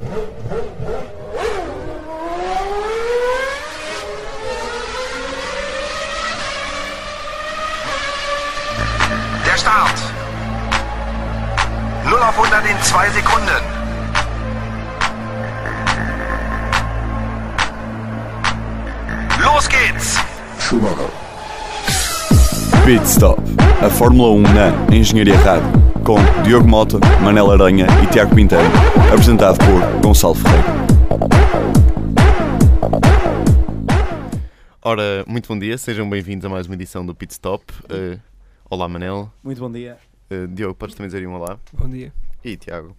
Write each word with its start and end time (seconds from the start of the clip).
Der 0.00 0.08
Start. 9.58 9.98
0 12.04 12.14
auf 12.14 12.38
100 12.38 12.70
in 12.70 12.82
2 12.82 13.10
Sekunden. 13.10 13.62
Los 19.44 19.68
geht's. 19.68 20.16
Pit 22.86 23.06
Stop, 23.06 23.38
a 23.82 23.90
Fórmula 23.90 24.30
1 24.30 24.54
na 24.54 24.72
Engenharia 24.94 25.38
Rádio, 25.40 25.79
com 26.10 26.42
Diogo 26.42 26.66
Mota, 26.66 26.98
Manela 27.22 27.54
Aranha 27.54 27.86
e 28.02 28.06
Tiago 28.08 28.34
Pinteiro, 28.34 28.64
apresentado 29.12 29.56
por 29.58 30.00
Gonçalo 30.02 30.34
Ferreira. 30.34 30.64
Ora, 34.82 35.24
muito 35.28 35.46
bom 35.46 35.56
dia, 35.56 35.78
sejam 35.78 36.10
bem-vindos 36.10 36.44
a 36.44 36.48
mais 36.48 36.66
uma 36.66 36.74
edição 36.74 37.06
do 37.06 37.14
Pit 37.14 37.34
Stop. 37.34 37.64
Eh, 37.88 38.18
olá, 38.68 38.88
Manel. 38.88 39.32
Muito 39.40 39.60
bom 39.60 39.70
dia. 39.70 39.98
Eh, 40.28 40.48
Diogo, 40.48 40.74
podes 40.74 40.96
também 40.96 41.06
dizer 41.06 41.24
um 41.28 41.34
olá? 41.34 41.60
Bom 41.72 41.88
dia. 41.88 42.12
E 42.42 42.56
Tiago. 42.56 42.96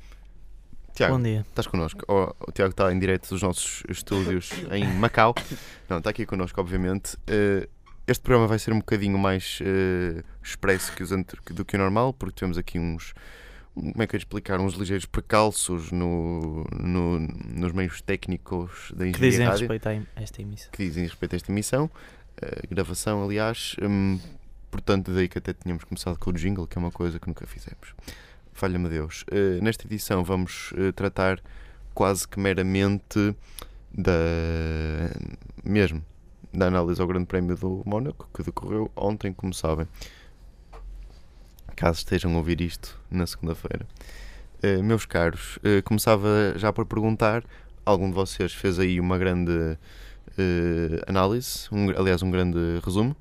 Tiago, 0.94 1.17
Bom 1.17 1.22
dia. 1.22 1.45
estás 1.50 1.67
connosco? 1.67 2.05
O, 2.08 2.34
o 2.48 2.52
Tiago 2.53 2.72
está 2.72 2.94
em 2.94 3.00
direto 3.00 3.28
dos 3.28 3.41
nossos 3.41 3.84
estúdios 3.89 4.52
em 4.72 4.86
Macau. 4.86 5.36
Não, 5.89 5.98
está 5.98 6.12
aqui 6.12 6.25
connosco, 6.25 6.62
obviamente. 6.62 7.17
Eh, 7.28 7.67
este 8.08 8.22
programa 8.23 8.48
vai 8.48 8.60
ser 8.60 8.73
um 8.73 8.80
bocadinho 8.80 9.18
mais 9.18 9.60
eh, 9.62 10.23
expresso 10.44 10.92
que 10.94 11.04
os 11.04 11.09
que- 11.46 11.54
do 11.54 11.64
que 11.66 11.76
o 11.76 11.80
normal, 11.80 12.14
porque 12.14 12.36
tivemos 12.36 12.58
aqui 12.58 12.78
uns. 12.80 13.14
um- 13.76 13.92
Como 13.92 14.04
é 14.04 14.08
que 14.08 14.16
eu 14.16 14.18
ia 14.18 14.22
explicar? 14.22 14.59
Uns 14.59 14.73
ligeiros 14.73 15.05
precalços 15.05 15.92
no, 15.92 16.66
no- 16.73 17.20
nos 17.20 17.72
meios 17.72 18.02
técnicos 18.02 18.92
da 18.95 19.06
Que 19.06 19.09
engenharia 19.12 19.30
dizem 19.32 19.45
rádio. 19.45 19.59
respeito 19.70 19.88
a 19.90 20.22
esta 20.22 20.42
emissão. 20.42 20.72
que 20.72 20.84
dizem 20.84 21.03
respeito 21.03 21.34
a 21.34 21.36
esta 21.38 21.52
emissão, 21.52 21.90
eh, 22.42 22.62
gravação, 22.70 23.23
aliás. 23.23 23.75
hum, 23.81 24.20
portanto, 24.70 25.14
daí 25.14 25.28
que 25.30 25.38
até 25.38 25.53
tínhamos 25.53 25.84
começado 25.86 26.18
com 26.18 26.30
o 26.31 26.34
jingle, 26.34 26.68
que 26.68 26.78
é 26.78 26.80
uma 26.80 26.92
coisa 26.92 27.20
que 27.20 27.28
nunca 27.28 27.45
fizemos. 27.47 27.94
Falha-me 28.53 28.90
Deus. 28.90 29.23
Eh, 29.31 29.59
nesta 29.62 29.86
edição 29.88 30.23
vamos 30.23 30.73
eh, 30.78 30.92
tratar 30.92 31.40
quase 31.94 32.28
que 32.28 32.40
meramente 32.40 33.36
da. 33.94 34.12
mesmo. 35.64 36.03
Da 36.53 36.67
análise 36.67 37.02
ao 37.02 37.07
Grande 37.07 37.25
Prémio 37.25 37.55
do 37.55 37.81
Mónaco, 37.85 38.27
que 38.33 38.44
decorreu 38.44 38.91
ontem, 38.95 39.31
como 39.31 39.53
sabem. 39.53 39.88
Caso 41.75 41.99
estejam 41.99 42.33
a 42.33 42.38
ouvir 42.38 42.59
isto 42.61 42.99
na 43.09 43.25
segunda-feira. 43.25 43.88
Eh, 44.61 44.81
meus 44.81 45.05
caros, 45.05 45.57
eh, 45.63 45.81
começava 45.81 46.27
já 46.57 46.72
por 46.73 46.85
perguntar: 46.85 47.44
algum 47.85 48.09
de 48.09 48.13
vocês 48.16 48.53
fez 48.53 48.77
aí 48.79 48.99
uma 48.99 49.17
grande 49.17 49.77
eh, 50.38 51.02
análise, 51.07 51.67
um, 51.72 51.89
aliás, 51.89 52.22
um 52.22 52.29
grande 52.29 52.59
resumo. 52.83 53.16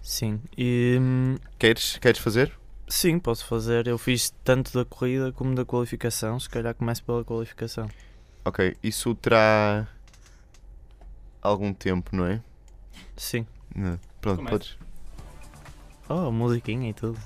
Sim. 0.00 0.40
E, 0.56 0.96
hum, 1.00 1.36
Queres, 1.58 1.98
queres 1.98 2.20
fazer? 2.20 2.52
sim, 2.86 3.18
posso 3.18 3.44
fazer. 3.46 3.86
Eu 3.86 3.98
fiz 3.98 4.30
tanto 4.44 4.72
da 4.72 4.84
corrida 4.84 5.32
como 5.32 5.54
da 5.54 5.64
qualificação. 5.64 6.38
Se 6.38 6.48
calhar 6.48 6.74
começo 6.74 7.02
pela 7.04 7.24
qualificação. 7.24 7.88
Ok, 8.44 8.76
isso 8.82 9.14
terá 9.14 9.88
algum 11.44 11.72
tempo, 11.72 12.16
não 12.16 12.26
é? 12.26 12.40
Sim. 13.16 13.46
Não. 13.74 13.98
Pronto, 14.20 14.38
Começa. 14.38 14.50
podes. 14.56 14.78
Oh, 16.08 16.30
musiquinha 16.32 16.90
e 16.90 16.92
tudo. 16.92 17.18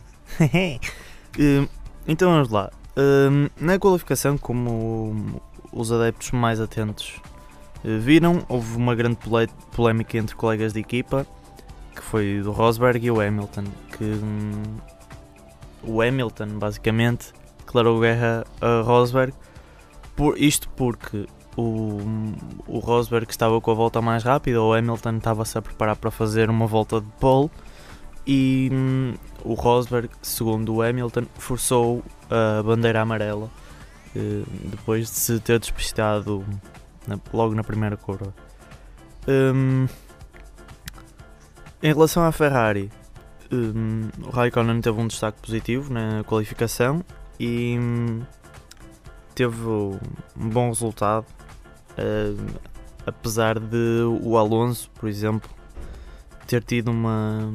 Hum, 1.38 1.68
então 2.06 2.30
vamos 2.30 2.50
lá. 2.50 2.70
Hum, 2.96 3.48
na 3.60 3.78
qualificação, 3.78 4.36
como 4.36 5.40
os 5.72 5.92
adeptos 5.92 6.32
mais 6.32 6.60
atentos 6.60 7.20
eh, 7.84 7.98
viram, 7.98 8.44
houve 8.48 8.76
uma 8.76 8.94
grande 8.94 9.18
polémica 9.72 10.18
entre 10.18 10.34
colegas 10.34 10.72
de 10.72 10.80
equipa, 10.80 11.26
que 11.94 12.02
foi 12.02 12.40
do 12.42 12.50
Rosberg 12.52 13.06
e 13.06 13.10
o 13.10 13.20
Hamilton, 13.20 13.64
que 13.96 14.04
hum, 14.04 14.76
o 15.82 16.00
Hamilton 16.02 16.58
basicamente 16.58 17.32
declarou 17.58 18.00
guerra 18.00 18.44
a 18.60 18.82
Rosberg, 18.82 19.32
por, 20.16 20.36
isto 20.38 20.68
porque 20.70 21.26
o, 21.58 21.98
o 22.68 22.78
Rosberg 22.78 23.28
estava 23.28 23.60
com 23.60 23.72
a 23.72 23.74
volta 23.74 24.00
mais 24.00 24.22
rápida, 24.22 24.62
o 24.62 24.72
Hamilton 24.72 25.16
estava-se 25.16 25.58
a 25.58 25.62
preparar 25.62 25.96
para 25.96 26.08
fazer 26.08 26.48
uma 26.48 26.68
volta 26.68 27.00
de 27.00 27.08
pole 27.18 27.50
e 28.24 28.70
hum, 28.72 29.14
o 29.42 29.54
Rosberg, 29.54 30.08
segundo 30.22 30.76
o 30.76 30.82
Hamilton, 30.82 31.24
forçou 31.34 32.04
a 32.30 32.62
bandeira 32.62 33.00
amarela 33.00 33.50
eh, 34.14 34.44
depois 34.66 35.10
de 35.10 35.16
se 35.16 35.40
ter 35.40 35.58
despistado 35.58 36.44
logo 37.32 37.54
na 37.56 37.64
primeira 37.64 37.96
curva. 37.96 38.32
Hum, 39.26 39.88
em 41.82 41.88
relação 41.88 42.22
à 42.22 42.30
Ferrari, 42.30 42.88
hum, 43.50 44.10
o 44.24 44.30
Raikkonen 44.30 44.80
teve 44.80 45.00
um 45.00 45.08
destaque 45.08 45.40
positivo 45.40 45.92
na 45.92 46.22
qualificação 46.22 47.04
e 47.40 47.76
hum, 47.76 48.20
teve 49.34 49.66
um 49.66 49.98
bom 50.36 50.68
resultado, 50.68 51.26
hum, 51.98 52.46
apesar 53.06 53.58
de 53.58 54.02
o 54.22 54.36
Alonso, 54.36 54.90
por 54.94 55.08
exemplo, 55.08 55.48
ter 56.46 56.62
tido 56.62 56.90
uma, 56.90 57.52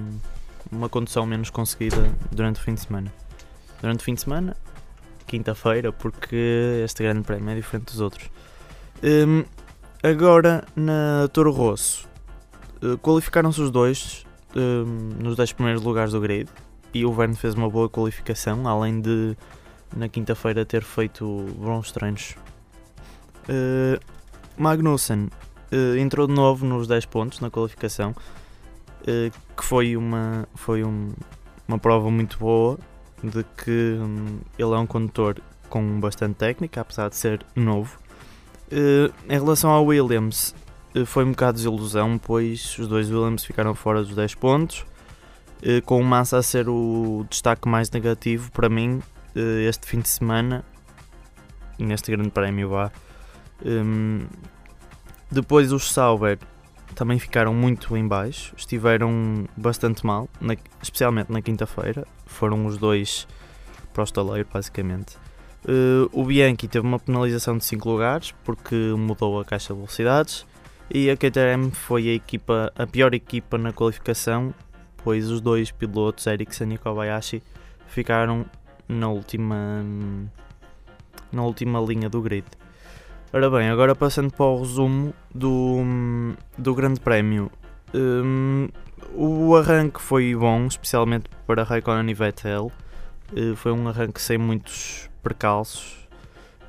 uma 0.71 0.89
condução 0.89 1.25
menos 1.25 1.49
conseguida 1.49 2.11
durante 2.31 2.59
o 2.59 2.63
fim 2.63 2.73
de 2.73 2.81
semana. 2.81 3.13
Durante 3.81 4.01
o 4.01 4.03
fim 4.03 4.13
de 4.13 4.21
semana, 4.21 4.55
quinta-feira, 5.27 5.91
porque 5.91 6.81
este 6.83 7.03
grande 7.03 7.23
prémio 7.23 7.49
é 7.49 7.55
diferente 7.55 7.85
dos 7.85 7.99
outros. 7.99 8.29
Hum, 9.03 9.43
agora, 10.01 10.63
na 10.75 11.27
Toro 11.33 11.51
Rosso, 11.51 12.07
eh, 12.81 12.97
qualificaram-se 13.01 13.61
os 13.61 13.71
dois 13.71 14.25
hum, 14.55 15.09
nos 15.19 15.35
10 15.35 15.53
primeiros 15.53 15.81
lugares 15.81 16.11
do 16.11 16.21
grid 16.21 16.49
e 16.93 17.05
o 17.05 17.11
Verne 17.11 17.35
fez 17.35 17.55
uma 17.55 17.69
boa 17.69 17.89
qualificação, 17.89 18.67
além 18.67 19.01
de 19.01 19.35
na 19.95 20.07
quinta-feira 20.09 20.65
ter 20.65 20.83
feito 20.83 21.25
bons 21.57 21.91
treinos. 21.91 22.35
Eh, 23.47 23.99
Magnussen 24.57 25.29
eh, 25.71 25.97
entrou 25.99 26.27
de 26.27 26.33
novo 26.33 26.65
nos 26.65 26.87
10 26.87 27.05
pontos 27.05 27.39
na 27.39 27.49
qualificação, 27.49 28.15
eh, 29.07 29.31
que 29.57 29.63
foi 29.63 29.95
uma, 29.97 30.47
foi 30.55 30.83
um- 30.83 31.13
uma 31.67 31.79
prova 31.79 32.09
muito 32.11 32.37
boa 32.37 32.77
de 33.23 33.43
que 33.57 33.97
hum, 33.99 34.39
ele 34.57 34.73
é 34.73 34.77
um 34.77 34.85
condutor 34.85 35.39
com 35.69 35.99
bastante 35.99 36.35
técnica, 36.35 36.81
apesar 36.81 37.09
de 37.09 37.15
ser 37.15 37.43
novo. 37.55 37.97
Eh, 38.71 39.09
em 39.29 39.33
relação 39.39 39.69
ao 39.71 39.85
Williams, 39.85 40.53
foi 41.07 41.23
um 41.23 41.31
bocado 41.31 41.57
de 41.57 41.63
desilusão, 41.63 42.19
pois 42.19 42.77
os 42.77 42.87
dois 42.87 43.09
Williams 43.09 43.43
ficaram 43.43 43.73
fora 43.73 44.03
dos 44.03 44.13
10 44.15 44.35
pontos, 44.35 44.85
com 45.85 45.99
o 45.99 46.03
Massa 46.03 46.37
a 46.37 46.43
ser 46.43 46.69
o 46.69 47.25
destaque 47.29 47.67
mais 47.67 47.89
negativo 47.89 48.51
para 48.51 48.69
mim 48.69 49.01
este 49.67 49.87
fim 49.87 50.01
de 50.01 50.09
semana, 50.09 50.63
neste 51.79 52.11
grande 52.11 52.29
prémio 52.29 52.69
vá. 52.69 52.91
Hum, 53.65 54.25
depois 55.31 55.71
os 55.71 55.91
Sauber 55.91 56.37
também 56.95 57.17
ficaram 57.17 57.53
muito 57.53 57.95
em 57.97 58.07
baixo, 58.07 58.53
estiveram 58.55 59.45
bastante 59.57 60.05
mal, 60.05 60.29
na- 60.39 60.55
especialmente 60.81 61.31
na 61.31 61.41
quinta-feira, 61.41 62.05
foram 62.25 62.65
os 62.65 62.77
dois 62.77 63.27
para 63.93 64.01
o 64.01 64.03
estaleiro 64.03 64.47
basicamente. 64.53 65.17
Eh, 65.67 66.07
o 66.11 66.23
Bianchi 66.25 66.67
teve 66.67 66.85
uma 66.85 66.99
penalização 66.99 67.57
de 67.57 67.65
5 67.65 67.89
lugares 67.89 68.33
porque 68.43 68.75
mudou 68.97 69.39
a 69.39 69.45
caixa 69.45 69.73
de 69.73 69.79
velocidades 69.79 70.45
e 70.91 71.09
a 71.09 71.15
KTM 71.17 71.71
foi 71.71 72.09
a, 72.09 72.13
equipa, 72.13 72.71
a 72.75 72.85
pior 72.85 73.13
equipa 73.15 73.57
na 73.57 73.71
qualificação, 73.71 74.53
pois 75.03 75.29
os 75.31 75.41
dois 75.41 75.71
pilotos, 75.71 76.27
Ericsson 76.27 76.65
e 76.65 76.77
Kobayashi, 76.77 77.41
ficaram 77.87 78.45
na 78.87 79.07
última, 79.09 79.83
na 81.31 81.43
última 81.43 81.79
linha 81.79 82.09
do 82.09 82.21
grid. 82.21 82.45
Ora 83.35 83.49
bem, 83.49 83.67
agora 83.67 83.95
passando 83.95 84.31
para 84.31 84.45
o 84.45 84.59
resumo 84.59 85.11
do, 85.33 85.77
do 86.55 86.75
Grande 86.75 86.99
Prémio. 86.99 87.51
Hum, 87.91 88.69
o 89.15 89.55
arranque 89.55 89.99
foi 89.99 90.35
bom, 90.35 90.67
especialmente 90.67 91.27
para 91.47 91.63
Raikkonen 91.63 92.11
e 92.11 92.13
Vettel. 92.13 92.71
Eh, 93.35 93.55
foi 93.55 93.71
um 93.71 93.87
arranque 93.87 94.21
sem 94.21 94.37
muitos 94.37 95.09
percalços, 95.23 96.03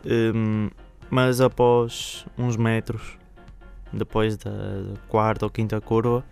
Hum, 0.06 0.70
mas 1.10 1.42
após 1.42 2.24
uns 2.36 2.56
metros, 2.56 3.18
depois 3.92 4.38
da 4.38 4.50
quarta 5.08 5.44
ou 5.44 5.50
quinta 5.50 5.80
curva, 5.82 6.24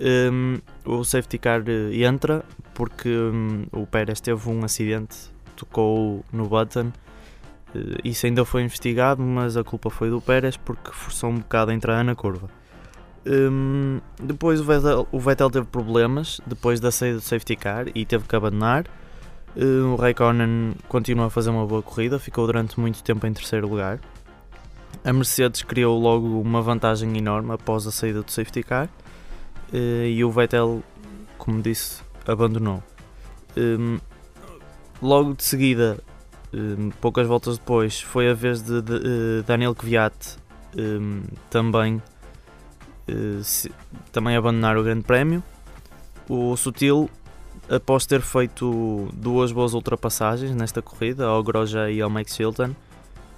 hum, 0.00 0.58
o 0.84 1.04
safety 1.04 1.38
car 1.38 1.62
eh, 1.68 2.04
entra 2.04 2.44
porque 2.74 3.08
hum, 3.08 3.66
o 3.72 3.86
Pérez 3.86 4.20
teve 4.20 4.48
um 4.48 4.64
acidente, 4.64 5.16
tocou 5.54 6.24
no 6.32 6.48
button. 6.48 6.92
Eh, 7.74 7.98
Isso 8.04 8.26
ainda 8.26 8.44
foi 8.44 8.62
investigado, 8.62 9.22
mas 9.22 9.56
a 9.56 9.64
culpa 9.64 9.90
foi 9.90 10.10
do 10.10 10.20
Pérez 10.20 10.56
porque 10.56 10.90
forçou 10.92 11.30
um 11.30 11.38
bocado 11.38 11.70
a 11.70 11.74
entrar 11.74 12.02
na 12.04 12.14
curva. 12.14 12.48
Hum, 13.26 14.00
depois 14.22 14.60
o 14.60 14.64
Vettel, 14.64 15.08
o 15.12 15.20
Vettel 15.20 15.50
teve 15.50 15.66
problemas 15.66 16.40
depois 16.46 16.80
da 16.80 16.90
saída 16.90 17.16
do 17.18 17.22
safety 17.22 17.56
car 17.56 17.86
e 17.94 18.06
teve 18.06 18.24
que 18.26 18.36
abandonar. 18.36 18.86
Eh, 19.56 19.64
o 19.64 19.96
Raikkonen 19.96 20.74
continua 20.88 21.26
a 21.26 21.30
fazer 21.30 21.50
uma 21.50 21.66
boa 21.66 21.82
corrida, 21.82 22.18
ficou 22.18 22.46
durante 22.46 22.78
muito 22.80 23.02
tempo 23.02 23.26
em 23.26 23.32
terceiro 23.32 23.68
lugar. 23.68 24.00
a 25.04 25.12
Mercedes 25.12 25.62
criou 25.62 25.98
logo 25.98 26.40
uma 26.40 26.60
vantagem 26.62 27.16
enorme 27.16 27.52
após 27.52 27.86
a 27.86 27.90
saída 27.92 28.22
do 28.22 28.30
safety 28.30 28.62
car 28.62 28.88
eh, 29.72 30.08
e 30.10 30.24
o 30.24 30.30
Vettel, 30.30 30.82
como 31.38 31.62
disse, 31.62 32.02
abandonou. 32.26 32.82
Um, 33.56 33.98
logo 35.02 35.34
de 35.34 35.44
seguida, 35.44 35.98
um, 36.52 36.90
poucas 37.00 37.26
voltas 37.26 37.58
depois, 37.58 38.00
foi 38.00 38.30
a 38.30 38.34
vez 38.34 38.62
de, 38.62 38.80
de, 38.80 38.98
de 38.98 39.42
Daniel 39.46 39.74
Kvyat 39.74 40.36
um, 40.76 41.22
também, 41.50 42.02
uh, 43.08 43.42
se, 43.42 43.70
também 44.12 44.36
abandonar 44.36 44.76
o 44.76 44.82
Grande 44.82 45.04
Prémio. 45.04 45.42
O 46.28 46.56
Sutil, 46.56 47.08
após 47.68 48.06
ter 48.06 48.20
feito 48.20 49.08
duas 49.12 49.52
boas 49.52 49.74
ultrapassagens 49.74 50.54
nesta 50.54 50.82
corrida, 50.82 51.26
ao 51.26 51.42
Grosjean 51.42 51.90
e 51.90 52.00
ao 52.00 52.10
Max 52.10 52.34
Chilton, 52.34 52.70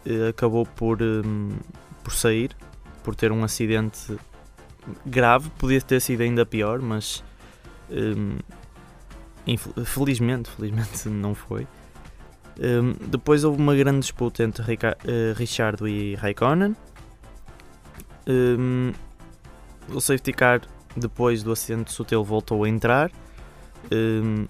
uh, 0.07 0.29
acabou 0.29 0.65
por, 0.65 0.99
por 2.03 2.13
sair, 2.13 2.57
por 3.03 3.15
ter 3.15 3.33
um 3.33 3.45
acidente 3.45 4.17
grave, 5.05 5.51
podia 5.59 5.81
ter 5.81 6.01
sido 6.01 6.23
ainda 6.23 6.45
pior, 6.47 6.81
mas 6.81 7.23
Infelizmente, 9.47 10.51
felizmente 10.51 11.09
não 11.11 11.35
foi. 11.35 11.67
Um, 12.59 12.93
depois 13.09 13.45
houve 13.45 13.61
uma 13.61 13.75
grande 13.75 14.01
disputa 14.01 14.43
entre 14.43 14.63
Rica 14.63 14.97
uh, 15.05 15.87
e 15.87 16.15
Raikkonen. 16.15 16.77
Um, 18.27 18.93
o 19.93 20.01
safety 20.01 20.33
car, 20.33 20.61
depois 20.97 21.43
do 21.43 21.53
acidente 21.53 21.93
sutil, 21.93 22.23
voltou 22.23 22.65
a 22.65 22.69
entrar 22.69 23.11
um, 23.93 24.47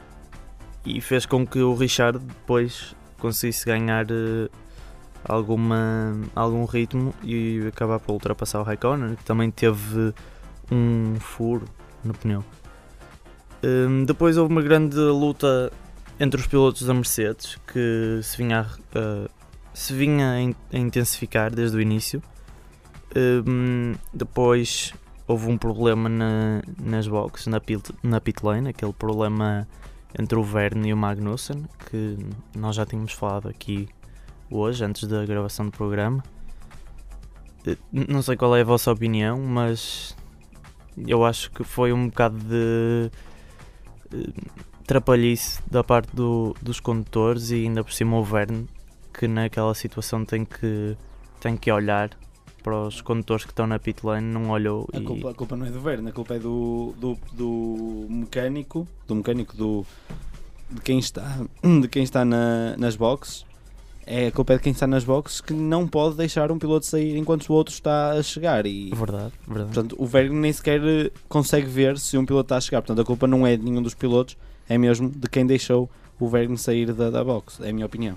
e 0.84 1.00
fez 1.00 1.24
com 1.26 1.46
que 1.46 1.60
o 1.60 1.74
Richard 1.74 2.18
depois 2.18 2.94
conseguisse 3.18 3.64
ganhar 3.66 4.06
uh, 4.10 4.50
alguma, 5.24 6.20
algum 6.34 6.64
ritmo 6.64 7.14
e 7.22 7.64
acabar 7.68 8.00
por 8.00 8.12
ultrapassar 8.12 8.60
o 8.60 8.62
Raikkonen, 8.62 9.16
que 9.16 9.24
também 9.24 9.50
teve 9.50 10.12
um 10.70 11.16
furo 11.20 11.66
no 12.04 12.14
pneu. 12.14 12.44
Um, 13.62 14.04
depois 14.04 14.36
houve 14.36 14.52
uma 14.52 14.62
grande 14.62 14.96
luta 14.96 15.70
entre 16.20 16.38
os 16.38 16.46
pilotos 16.46 16.82
da 16.82 16.92
Mercedes 16.92 17.56
que 17.66 18.20
se 18.22 18.36
vinha 18.36 18.60
a, 18.60 18.98
uh, 18.98 19.30
se 19.72 19.94
vinha 19.94 20.32
a, 20.32 20.76
intensificar 20.76 21.52
desde 21.52 21.78
o 21.78 21.80
início. 21.80 22.22
Um, 23.16 23.94
depois 24.12 24.92
houve 25.26 25.50
um 25.50 25.56
problema 25.56 26.08
na, 26.08 26.62
nas 26.78 27.08
boxes, 27.08 27.46
na 27.46 27.58
pit, 27.58 27.92
na 28.02 28.20
pit 28.20 28.44
lane, 28.44 28.68
aquele 28.68 28.92
problema 28.92 29.66
entre 30.16 30.38
o 30.38 30.44
Verne 30.44 30.90
e 30.90 30.92
o 30.92 30.96
Magnussen, 30.96 31.64
que 31.88 32.18
nós 32.54 32.76
já 32.76 32.84
tínhamos 32.84 33.12
falado 33.12 33.48
aqui 33.48 33.88
hoje, 34.50 34.84
antes 34.84 35.08
da 35.08 35.24
gravação 35.24 35.66
do 35.66 35.72
programa. 35.72 36.22
Eh, 37.66 37.76
não 37.92 38.20
sei 38.22 38.36
qual 38.36 38.54
é 38.56 38.60
a 38.60 38.64
vossa 38.64 38.92
opinião, 38.92 39.40
mas 39.40 40.16
eu 41.06 41.24
acho 41.24 41.50
que 41.52 41.64
foi 41.64 41.92
um 41.92 42.08
bocado 42.08 42.36
de 42.38 43.10
trapalhice 44.90 45.62
da 45.70 45.84
parte 45.84 46.16
do, 46.16 46.52
dos 46.60 46.80
condutores 46.80 47.52
e 47.52 47.62
ainda 47.62 47.84
por 47.84 47.92
cima 47.92 48.18
o 48.18 48.24
Verne 48.24 48.66
que 49.16 49.28
naquela 49.28 49.72
situação 49.72 50.24
tem 50.24 50.44
que, 50.44 50.96
tem 51.38 51.56
que 51.56 51.70
olhar 51.70 52.10
para 52.60 52.76
os 52.88 53.00
condutores 53.00 53.44
que 53.44 53.52
estão 53.52 53.68
na 53.68 53.78
pit 53.78 54.04
lane, 54.04 54.26
não 54.26 54.50
olhou 54.50 54.88
a, 54.92 54.98
e... 54.98 55.04
culpa, 55.04 55.30
a 55.30 55.34
culpa 55.34 55.56
não 55.56 55.66
é 55.66 55.70
do 55.70 55.80
Verne, 55.80 56.08
a 56.08 56.12
culpa 56.12 56.34
é 56.34 56.40
do, 56.40 56.92
do, 56.98 57.16
do 57.32 58.06
mecânico, 58.10 58.84
do 59.06 59.14
mecânico 59.14 59.56
do, 59.56 59.86
de 60.68 60.80
quem 60.80 60.98
está, 60.98 61.38
de 61.62 61.86
quem 61.86 62.02
está 62.02 62.24
na, 62.24 62.76
nas 62.76 62.96
boxes 62.96 63.46
é 64.04 64.26
a 64.26 64.32
culpa 64.32 64.54
é 64.54 64.56
de 64.56 64.64
quem 64.64 64.72
está 64.72 64.88
nas 64.88 65.04
boxes 65.04 65.40
que 65.40 65.52
não 65.52 65.86
pode 65.86 66.16
deixar 66.16 66.50
um 66.50 66.58
piloto 66.58 66.84
sair 66.84 67.16
enquanto 67.16 67.48
o 67.48 67.52
outro 67.52 67.72
está 67.72 68.10
a 68.10 68.22
chegar. 68.24 68.66
E, 68.66 68.90
verdade, 68.92 69.32
verdade. 69.46 69.72
Portanto, 69.72 69.94
o 69.96 70.04
Vergne 70.04 70.34
nem 70.34 70.52
sequer 70.52 70.80
consegue 71.28 71.68
ver 71.68 71.96
se 71.96 72.18
um 72.18 72.26
piloto 72.26 72.46
está 72.46 72.56
a 72.56 72.60
chegar. 72.60 72.82
Portanto, 72.82 73.02
a 73.02 73.04
culpa 73.04 73.28
não 73.28 73.46
é 73.46 73.56
de 73.56 73.62
nenhum 73.62 73.80
dos 73.80 73.94
pilotos, 73.94 74.36
é 74.70 74.78
mesmo 74.78 75.10
de 75.10 75.28
quem 75.28 75.44
deixou 75.44 75.90
o 76.18 76.28
Vergne 76.28 76.56
sair 76.56 76.92
da, 76.92 77.10
da 77.10 77.24
box. 77.24 77.60
É 77.60 77.70
a 77.70 77.72
minha 77.72 77.84
opinião. 77.84 78.16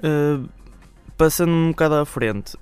Uh, 0.00 0.48
passando 1.16 1.52
um 1.52 1.70
bocado 1.70 1.94
à 1.94 2.04
frente, 2.04 2.56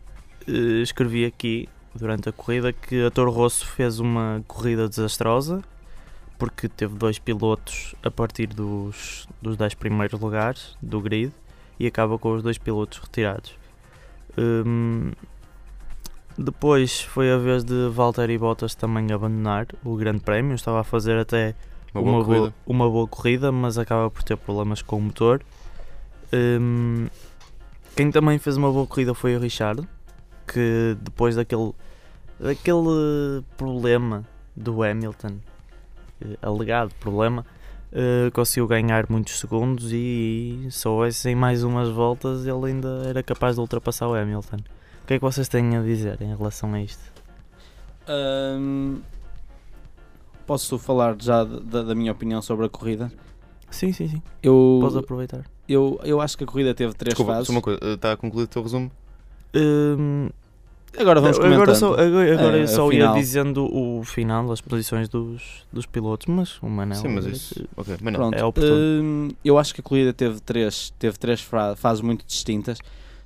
uh, 0.47 0.83
escrevi 0.83 1.25
aqui 1.25 1.69
durante 1.95 2.29
a 2.29 2.33
corrida 2.33 2.71
que 2.71 3.03
a 3.03 3.11
Toro 3.11 3.31
Rosso 3.31 3.67
fez 3.67 3.99
uma 3.99 4.45
corrida 4.47 4.89
desastrosa 4.89 5.63
porque 6.39 6.69
teve 6.69 6.95
dois 6.97 7.19
pilotos 7.19 7.95
a 8.03 8.11
partir 8.11 8.49
dos, 8.49 9.27
dos 9.41 9.57
10 9.57 9.75
primeiros 9.75 10.21
lugares 10.21 10.77
do 10.83 11.01
grid 11.01 11.33
e 11.81 11.87
acaba 11.87 12.19
com 12.19 12.33
os 12.33 12.43
dois 12.43 12.59
pilotos 12.59 12.99
retirados. 12.99 13.55
Um, 14.37 15.13
depois 16.37 17.01
foi 17.01 17.31
a 17.31 17.39
vez 17.39 17.65
de 17.65 17.89
Valtteri 17.89 18.37
Bottas 18.37 18.75
também 18.75 19.13
abandonar 19.13 19.67
o 19.85 19.97
Grande 19.97 20.21
Prémio. 20.21 20.55
Estava 20.55 20.81
a 20.81 20.85
fazer 20.85 21.17
até 21.19 21.55
uma, 21.95 22.03
uma, 22.03 22.25
boa, 22.25 22.39
boa, 22.39 22.55
uma 22.67 22.91
boa, 22.91 23.07
corrida, 23.07 23.53
mas 23.53 23.79
acaba 23.79 24.11
por 24.11 24.23
ter 24.23 24.37
problemas 24.37 24.83
com 24.83 24.97
o 24.97 25.01
motor. 25.01 25.43
Um, 26.33 27.09
quem 27.95 28.11
também 28.11 28.39
fez 28.39 28.57
uma 28.57 28.71
boa 28.71 28.87
corrida 28.87 29.15
foi 29.15 29.37
o 29.37 29.39
Richard, 29.39 29.87
que 30.47 30.97
depois 31.01 31.37
daquele, 31.37 31.73
daquele 32.41 33.43
problema 33.57 34.25
do 34.57 34.83
Hamilton, 34.83 35.37
eh, 36.21 36.39
alegado 36.41 36.95
problema, 37.01 37.45
uh, 37.93 38.31
conseguiu 38.33 38.67
ganhar 38.67 39.07
muitos 39.09 39.39
segundos 39.39 39.93
e 39.93 40.67
só 40.71 41.01
em 41.27 41.35
mais 41.35 41.63
umas 41.63 41.89
voltas 41.91 42.47
ele 42.47 42.67
ainda 42.67 43.03
era 43.07 43.23
capaz 43.23 43.57
de 43.57 43.61
ultrapassar 43.61 44.09
o 44.09 44.15
Hamilton. 44.15 44.57
O 45.03 45.07
que 45.07 45.15
é 45.15 45.19
que 45.19 45.25
vocês 45.25 45.49
têm 45.49 45.77
a 45.77 45.83
dizer 45.83 46.21
em 46.23 46.35
relação 46.35 46.73
a 46.75 46.81
isto? 46.81 47.13
Um, 48.09 49.01
posso 50.43 50.79
falar 50.79 51.17
já 51.21 51.45
da, 51.45 51.83
da, 51.83 51.95
minha 51.95 52.13
opinião 52.13 52.43
sobre 52.43 52.67
a 52.67 52.69
corrida? 52.69 53.11
Sim, 53.71 53.93
sim, 53.93 54.09
sim. 54.09 54.23
Eu, 54.43 54.79
Podes 54.81 54.97
aproveitar. 54.97 55.45
Eu, 55.69 55.99
eu 56.05 56.21
acho 56.21 56.37
que 56.37 56.45
a 56.45 56.47
corrida 56.47 56.75
teve 56.75 56.93
três 56.95 57.15
Desculpa, 57.15 57.35
fases. 57.35 57.49
Uma 57.49 57.63
coisa, 57.63 57.81
está 57.83 58.13
a 58.13 58.17
concluir 58.17 58.45
o 58.45 58.49
teu 58.49 58.63
resumo? 58.63 58.91
Um, 59.55 60.29
Agora 60.99 61.21
vamos 61.21 61.39
comentando. 61.39 61.63
Agora 61.63 61.75
só, 61.75 61.95
agora, 61.95 62.35
agora 62.35 62.59
é, 62.59 62.63
eu 62.63 62.69
só 62.69 62.93
ia 62.93 63.13
dizendo 63.13 63.65
o 63.65 64.05
final, 64.05 64.51
as 64.53 64.61
posições 64.61 65.09
dos, 65.09 65.67
dos 65.73 65.87
pilotos, 65.87 66.27
mas 66.27 66.59
o 66.61 66.69
Manel 66.69 67.01
Sim, 67.01 67.09
mas 67.09 67.25
isso 67.25 67.67
okay, 67.77 67.97
Manel. 68.03 68.21
Pronto, 68.21 68.61
é. 68.61 68.73
Hum, 68.73 69.31
eu 69.43 69.59
acho 69.59 69.75
que 69.75 69.81
a 69.81 69.85
corrida 69.85 70.13
teve 70.13 70.41
três, 70.41 70.93
teve 70.99 71.19
três 71.19 71.41
fases 71.77 72.03
muito 72.03 72.27
distintas. 72.27 72.79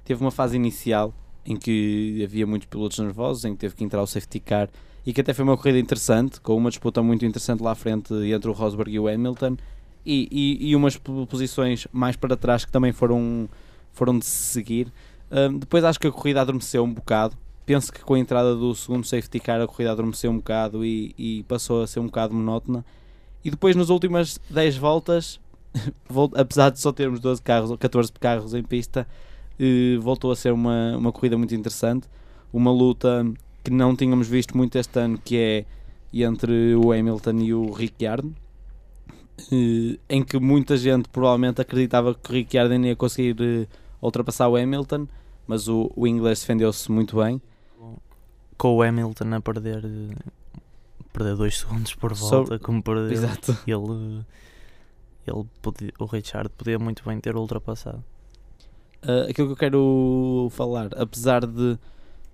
Teve 0.04 0.20
uma 0.20 0.30
fase 0.30 0.54
inicial 0.54 1.12
em 1.44 1.56
que 1.56 2.22
havia 2.24 2.46
muitos 2.46 2.68
pilotos 2.68 2.99
nervosos, 3.00 3.44
em 3.44 3.52
que 3.52 3.58
teve 3.58 3.75
que 3.75 3.82
entrar 3.82 4.00
o 4.00 4.06
safety 4.06 4.38
car 4.38 4.68
e 5.06 5.12
que 5.12 5.20
até 5.20 5.32
foi 5.32 5.44
uma 5.44 5.56
corrida 5.56 5.78
interessante, 5.78 6.40
com 6.40 6.56
uma 6.56 6.68
disputa 6.68 7.02
muito 7.02 7.25
interessante 7.25 7.62
lá 7.62 7.72
à 7.72 7.75
frente 7.75 8.12
entre 8.12 8.50
o 8.50 8.52
Rosberg 8.52 8.92
e 8.92 8.98
o 8.98 9.06
Hamilton 9.06 9.56
e, 10.04 10.28
e, 10.30 10.70
e 10.70 10.76
umas 10.76 10.96
posições 10.96 11.86
mais 11.92 12.16
para 12.16 12.36
trás 12.36 12.64
que 12.64 12.72
também 12.72 12.92
foram, 12.92 13.48
foram 13.92 14.18
de 14.18 14.26
se 14.26 14.52
seguir. 14.52 14.92
Hum, 15.30 15.58
depois 15.58 15.84
acho 15.84 16.00
que 16.00 16.06
a 16.06 16.12
corrida 16.12 16.40
adormeceu 16.40 16.84
um 16.84 16.92
bocado 16.92 17.36
penso 17.66 17.92
que 17.92 18.00
com 18.00 18.14
a 18.14 18.18
entrada 18.18 18.54
do 18.54 18.72
segundo 18.75 19.04
safety 19.04 19.40
car 19.40 19.60
a 19.60 19.66
corrida 19.66 19.90
adormeceu 19.90 20.30
um 20.30 20.36
bocado 20.36 20.84
e, 20.84 21.12
e 21.18 21.42
passou 21.42 21.82
a 21.82 21.86
ser 21.86 21.98
um 21.98 22.06
bocado 22.06 22.32
monótona. 22.32 22.84
E 23.44 23.50
depois 23.50 23.75
nas 23.75 23.90
últimas 23.90 24.40
10 24.48 24.76
voltas, 24.76 25.40
apesar 26.36 26.70
de 26.70 26.80
só 26.80 26.92
termos 26.92 27.18
12 27.18 27.42
carros, 27.42 27.76
14 27.76 28.12
carros 28.12 28.54
em 28.54 28.62
pista, 28.62 29.06
eh, 29.58 29.98
voltou 30.00 30.30
a 30.30 30.36
ser 30.36 30.52
uma, 30.52 30.96
uma 30.96 31.12
corrida 31.12 31.36
muito 31.36 31.54
interessante. 31.54 32.08
Uma 32.52 32.70
luta 32.70 33.25
que 33.66 33.73
não 33.73 33.96
tínhamos 33.96 34.28
visto 34.28 34.56
muito 34.56 34.78
este 34.78 34.96
ano, 35.00 35.18
que 35.18 35.37
é 35.37 35.64
entre 36.25 36.76
o 36.76 36.92
Hamilton 36.92 37.38
e 37.40 37.52
o 37.52 37.73
Ricciardo, 37.73 38.32
eh, 39.50 39.99
em 40.08 40.23
que 40.23 40.38
muita 40.38 40.76
gente 40.76 41.08
provavelmente 41.08 41.61
acreditava 41.61 42.14
que 42.14 42.30
o 42.30 42.32
Ricciardo 42.32 42.73
ia 42.76 42.94
conseguir 42.94 43.37
eh, 43.40 43.66
ultrapassar 44.00 44.49
o 44.49 44.54
Hamilton, 44.54 45.08
mas 45.49 45.66
o, 45.66 45.90
o 45.96 46.06
inglês 46.06 46.38
defendeu-se 46.38 46.92
muito 46.92 47.16
bem 47.16 47.42
com 48.56 48.76
o 48.76 48.82
Hamilton 48.82 49.35
a 49.35 49.40
perder 49.40 49.82
perder 51.12 51.35
2 51.35 51.58
segundos 51.58 51.94
por 51.96 52.14
volta, 52.14 52.58
so, 52.58 52.61
como 52.61 52.80
perdeu, 52.80 53.11
exato. 53.11 53.58
ele, 53.66 54.25
ele 55.26 55.44
podia, 55.61 55.92
o 55.99 56.04
Richard 56.04 56.50
podia 56.50 56.78
muito 56.78 57.02
bem 57.04 57.18
ter 57.18 57.35
ultrapassado. 57.35 58.04
Uh, 59.02 59.28
aquilo 59.28 59.49
que 59.49 59.52
eu 59.54 59.56
quero 59.56 60.49
falar, 60.52 60.90
apesar 60.96 61.44
de 61.44 61.76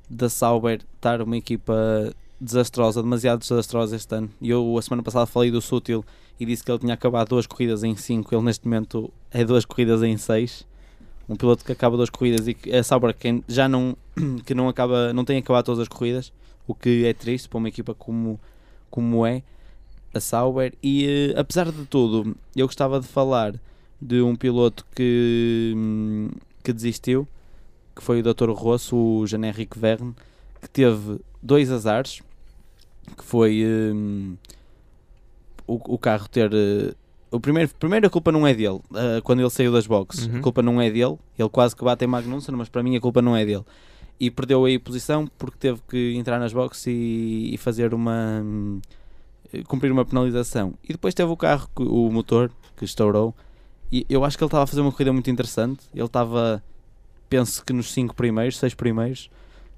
da 0.09 0.29
Sauber 0.29 0.81
estar 0.95 1.23
uma 1.23 1.37
equipa 1.37 2.13
desastrosa, 2.41 3.03
demasiado 3.03 3.41
desastrosa 3.41 3.97
este 3.97 4.15
ano, 4.15 4.31
eu 4.41 4.77
a 4.77 4.83
semana 4.83 5.03
passada 5.03 5.27
falei 5.27 5.51
do 5.51 5.61
Sutil 5.61 6.05
e 6.39 6.47
disse 6.47 6.65
que 6.65 6.71
ele 6.71 6.81
tinha 6.81 6.95
acabado 6.95 7.29
duas 7.29 7.47
corridas 7.47 7.85
em 7.85 7.95
5, 7.95 8.35
ele 8.35 8.45
neste 8.45 8.67
momento 8.67 9.13
é 9.31 9.45
duas 9.45 9.65
corridas 9.65 10.03
em 10.03 10.17
6 10.17 10.67
um 11.29 11.37
piloto 11.37 11.65
que 11.65 11.73
acaba 11.73 11.97
duas 11.97 12.11
corridas 12.11 12.47
e 12.47 12.55
que 12.55 12.75
a 12.75 12.83
Sauber 12.83 13.15
quem 13.15 13.43
já 13.49 13.69
não 13.69 13.97
que 14.45 14.55
não 14.55 14.69
acaba 14.69 15.13
não 15.13 15.25
tem 15.25 15.39
acabado 15.39 15.65
todas 15.65 15.81
as 15.81 15.89
corridas 15.89 16.33
o 16.67 16.75
que 16.75 17.05
é 17.07 17.13
triste 17.13 17.49
para 17.49 17.59
uma 17.59 17.69
equipa 17.69 17.95
como 17.95 18.39
como 18.91 19.25
é 19.27 19.43
a 20.15 20.21
Sauber. 20.21 20.75
E 20.83 21.33
uh, 21.35 21.41
apesar 21.41 21.71
de 21.71 21.87
tudo 21.87 22.37
eu 22.55 22.67
gostava 22.67 23.01
de 23.01 23.07
falar 23.07 23.55
de 24.01 24.21
um 24.21 24.37
piloto 24.37 24.87
que 24.95 25.75
que 26.63 26.73
desistiu 26.73 27.27
que 27.95 28.03
foi 28.03 28.21
o 28.21 28.23
Dr. 28.23 28.51
Rosso, 28.51 28.97
o 28.97 29.27
Jean-Henrique 29.27 29.79
Verne, 29.79 30.15
que 30.61 30.69
teve 30.69 31.21
dois 31.43 31.71
azares, 31.71 32.21
que 33.17 33.25
foi 33.25 33.65
hum, 33.67 34.37
o, 35.67 35.95
o 35.95 35.99
carro 35.99 36.29
ter... 36.29 36.51
eh, 36.53 36.95
o 37.31 37.41
primeiro, 37.41 37.71
primeiro 37.79 38.07
a 38.07 38.11
culpa 38.11 38.31
não 38.31 38.47
é 38.47 38.55
dele, 38.55 38.81
eh, 38.95 39.21
quando 39.23 39.41
ele 39.41 39.51
saiu 39.51 39.73
das 39.73 39.87
boxes. 39.87 40.27
Uhum. 40.27 40.39
A 40.39 40.41
culpa 40.41 40.63
não 40.63 40.81
é 40.81 40.91
dele. 40.91 41.17
Ele 41.39 41.49
quase 41.49 41.75
que 41.75 41.85
bate 41.85 42.05
em 42.05 42.09
Magnussen, 42.09 42.55
mas 42.55 42.69
para 42.69 42.83
mim 42.83 42.97
a 42.97 43.01
culpa 43.01 43.23
não 43.23 43.37
é 43.37 43.45
dele. 43.45 43.65
E 44.21 44.31
perdeu 44.31 44.65
aí 44.65 44.79
posição 44.79 45.27
porque 45.39 45.57
teve 45.59 45.81
que 45.89 46.15
entrar 46.15 46.39
nas 46.39 46.53
boxes 46.53 46.87
e, 46.87 47.51
e 47.53 47.57
fazer 47.59 47.95
uma... 47.95 48.41
hum, 48.45 48.81
eh, 49.53 49.63
cumprir 49.65 49.91
uma 49.91 50.05
penalização. 50.05 50.75
E 50.85 50.93
depois 50.93 51.15
teve 51.15 51.31
o 51.31 51.37
carro, 51.37 51.69
o 51.77 52.11
motor, 52.11 52.51
que 52.77 52.85
estourou. 52.85 53.35
E 53.91 54.07
eu 54.09 54.25
acho 54.25 54.39
que 54.39 54.45
ele 54.45 54.49
estava 54.49 54.65
a 54.65 54.67
fazer 54.67 54.81
uma 54.81 54.91
corrida 54.93 55.13
muito 55.13 55.31
interessante. 55.31 55.81
Ele 55.95 56.05
estava, 56.05 56.63
penso 57.33 57.65
que 57.65 57.73
nos 57.73 57.91
5 57.95 58.15
primeiros, 58.15 58.59
6 58.59 58.75
primeiros. 58.75 59.31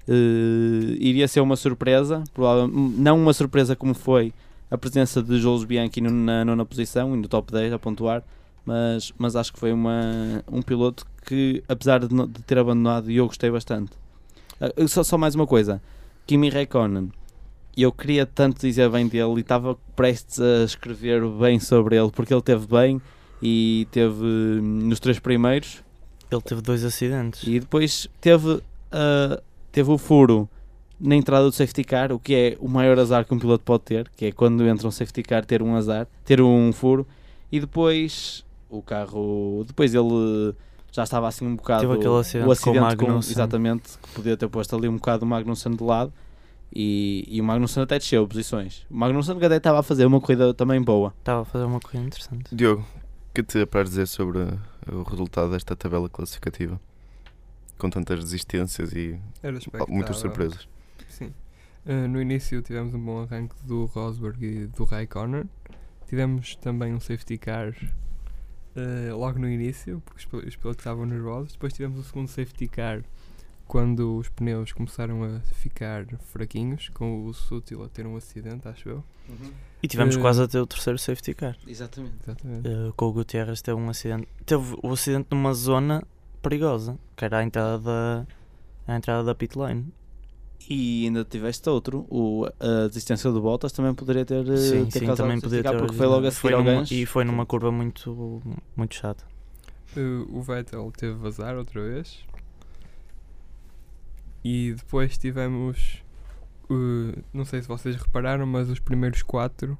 Eh, 0.05 0.97
iria 0.99 1.25
ser 1.25 1.39
uma 1.39 1.55
surpresa, 1.55 2.21
provavelmente, 2.33 2.99
não 2.99 3.17
uma 3.17 3.31
surpresa 3.31 3.77
como 3.77 3.93
foi 3.93 4.33
a 4.69 4.77
presença 4.77 5.23
de 5.23 5.39
Jules 5.39 5.63
Bianchi 5.63 6.01
na 6.01 6.43
nona 6.43 6.65
posição 6.65 7.15
e 7.15 7.17
no 7.17 7.29
top 7.29 7.53
10 7.53 7.71
a 7.71 7.79
pontuar, 7.79 8.23
mas, 8.65 9.13
mas 9.17 9.37
acho 9.37 9.53
que 9.53 9.59
foi 9.59 9.71
uma, 9.71 10.43
um 10.51 10.61
piloto 10.61 11.05
que, 11.25 11.63
apesar 11.69 11.99
de, 11.99 12.07
de 12.09 12.43
ter 12.43 12.57
abandonado, 12.57 13.09
eu 13.09 13.25
gostei 13.25 13.49
bastante. 13.49 13.93
Ah, 14.59 14.69
só, 14.85 15.01
só 15.01 15.17
mais 15.17 15.33
uma 15.33 15.47
coisa: 15.47 15.81
Kimi 16.27 16.49
Räikkönen. 16.49 17.09
Eu 17.77 17.91
queria 17.91 18.25
tanto 18.25 18.61
dizer 18.61 18.89
bem 18.89 19.07
dele 19.07 19.35
e 19.37 19.39
estava 19.39 19.77
prestes 19.95 20.39
a 20.39 20.63
escrever 20.63 21.25
bem 21.39 21.59
sobre 21.59 21.97
ele, 21.97 22.11
porque 22.11 22.33
ele 22.33 22.41
teve 22.41 22.67
bem 22.67 23.01
e 23.41 23.87
teve 23.91 24.23
hum, 24.23 24.87
nos 24.87 24.99
três 24.99 25.19
primeiros 25.19 25.84
Ele 26.31 26.41
teve 26.41 26.61
dois 26.61 26.83
acidentes. 26.83 27.43
e 27.47 27.59
depois 27.59 28.07
teve, 28.19 28.61
ah, 28.91 29.41
teve 29.71 29.91
o 29.91 29.97
furo 29.97 30.49
na 30.99 31.15
entrada 31.15 31.45
do 31.45 31.51
safety 31.51 31.83
car, 31.83 32.11
o 32.11 32.19
que 32.19 32.33
é 32.33 32.57
o 32.59 32.67
maior 32.67 32.97
azar 32.97 33.25
que 33.25 33.33
um 33.33 33.39
piloto 33.39 33.63
pode 33.63 33.83
ter, 33.83 34.09
que 34.15 34.25
é 34.25 34.31
quando 34.31 34.65
entra 34.65 34.87
um 34.87 34.91
safety 34.91 35.23
car 35.23 35.45
ter 35.45 35.61
um 35.61 35.75
azar, 35.75 36.07
ter 36.23 36.41
um 36.41 36.71
furo, 36.71 37.05
e 37.51 37.59
depois 37.59 38.45
o 38.69 38.81
carro, 38.81 39.63
depois 39.67 39.93
ele 39.93 40.55
já 40.91 41.03
estava 41.03 41.27
assim 41.27 41.45
um 41.45 41.55
bocado 41.55 41.81
Teve 41.81 41.93
aquele 41.93 42.19
acidente 42.19 42.43
o 42.43 42.45
com 42.45 42.49
o 42.49 42.51
acidente 42.53 42.79
Magnussen. 42.79 43.31
exatamente, 43.33 43.83
que 44.01 44.09
podia 44.13 44.37
ter 44.37 44.47
posto 44.47 44.75
ali 44.75 44.87
um 44.87 44.95
bocado 44.95 45.25
o 45.25 45.27
Magnussen 45.27 45.73
de 45.75 45.83
lado. 45.83 46.13
E, 46.73 47.25
e 47.29 47.39
o 47.39 47.43
Magnussen 47.43 47.83
até 47.83 47.97
desceu 47.97 48.27
posições. 48.27 48.85
O 48.89 48.97
Magnussen 48.97 49.37
que 49.37 49.45
até 49.45 49.57
estava 49.57 49.79
a 49.79 49.83
fazer 49.83 50.05
uma 50.05 50.19
corrida 50.19 50.53
também 50.53 50.81
boa. 50.81 51.13
Estava 51.19 51.41
a 51.41 51.45
fazer 51.45 51.63
uma 51.65 51.79
corrida 51.79 52.05
interessante. 52.05 52.53
Diogo, 52.53 52.81
o 52.81 53.33
que 53.33 53.43
te 53.43 53.65
para 53.65 53.83
dizer 53.83 54.07
sobre 54.07 54.47
o 54.91 55.03
resultado 55.03 55.51
desta 55.51 55.75
tabela 55.75 56.09
classificativa? 56.09 56.79
Com 57.77 57.89
tantas 57.89 58.19
resistências 58.19 58.93
e 58.93 59.19
muitas 59.87 60.17
surpresas. 60.17 60.67
Sim. 61.09 61.33
Uh, 61.85 62.07
no 62.07 62.21
início 62.21 62.61
tivemos 62.61 62.93
um 62.93 62.99
bom 62.99 63.21
arranque 63.21 63.55
do 63.63 63.85
Rosberg 63.85 64.43
e 64.43 64.67
do 64.67 64.83
Raikkonen. 64.85 65.49
Tivemos 66.07 66.55
também 66.55 66.93
um 66.93 66.99
safety 66.99 67.37
car 67.37 67.75
uh, 68.75 69.15
logo 69.17 69.39
no 69.39 69.49
início, 69.49 70.01
porque 70.05 70.23
os 70.23 70.55
pilotos 70.55 70.81
estavam 70.81 71.05
nervosos. 71.05 71.53
Depois 71.53 71.73
tivemos 71.73 71.99
o 71.99 72.03
segundo 72.03 72.27
safety 72.27 72.67
car 72.67 73.03
quando 73.67 74.17
os 74.17 74.29
pneus 74.29 74.71
começaram 74.71 75.23
a 75.23 75.39
ficar 75.53 76.05
fraquinhos, 76.19 76.89
com 76.89 77.25
o 77.25 77.33
Sutil 77.33 77.83
a 77.83 77.89
ter 77.89 78.05
um 78.05 78.15
acidente, 78.15 78.67
acho 78.67 78.89
eu. 78.89 79.03
E 79.81 79.87
tivemos 79.87 80.15
Eh, 80.15 80.19
quase 80.19 80.41
a 80.43 80.47
ter 80.47 80.59
o 80.59 80.67
terceiro 80.67 80.99
safety 80.99 81.33
car. 81.33 81.57
Exatamente. 81.67 82.15
Exatamente. 82.23 82.67
Eh, 82.67 82.91
com 82.95 83.05
o 83.07 83.11
Gutierrez 83.11 83.61
teve 83.61 83.79
um 83.79 83.89
acidente. 83.89 84.27
Teve 84.45 84.75
o 84.81 84.91
acidente 84.93 85.27
numa 85.31 85.53
zona 85.53 86.03
perigosa, 86.41 86.97
que 87.15 87.25
era 87.25 87.39
a 87.39 87.43
entrada 87.43 87.79
da, 87.79 88.27
a 88.87 88.95
entrada 88.95 89.23
da 89.23 89.33
pit 89.35 89.57
lane. 89.57 89.91
E 90.69 91.05
ainda 91.05 91.23
tiveste 91.23 91.69
outro, 91.69 92.07
o, 92.09 92.45
a 92.59 92.87
desistência 92.87 93.31
do 93.31 93.39
Bottas 93.39 93.71
também 93.71 93.93
poderia 93.93 94.25
ter, 94.25 94.47
eh, 94.47 94.57
sim, 94.57 94.85
ter 94.85 94.99
sim, 94.99 95.05
causado 95.05 95.27
também 95.27 95.37
um 95.37 95.41
car, 95.41 95.73
ter. 95.73 95.77
porque 95.79 95.95
foi 95.95 96.07
logo 96.07 96.27
a 96.27 96.31
foi 96.31 96.51
seguir 96.51 96.63
numa-. 96.63 96.83
E 96.89 97.05
foi 97.05 97.23
numa 97.23 97.45
curva 97.45 97.71
muito, 97.71 98.41
muito 98.75 98.95
chata. 98.95 99.23
Uh, 99.95 100.27
o 100.37 100.41
Vettel 100.41 100.91
teve 100.97 101.13
vazar 101.13 101.55
outra 101.55 101.81
vez. 101.81 102.19
E 104.47 104.73
depois 104.77 105.17
tivemos. 105.17 106.03
uh, 106.69 107.19
não 107.33 107.45
sei 107.45 107.61
se 107.63 107.67
vocês 107.67 107.95
repararam, 107.95 108.45
mas 108.45 108.69
os 108.69 108.79
primeiros 108.79 109.23
quatro 109.23 109.75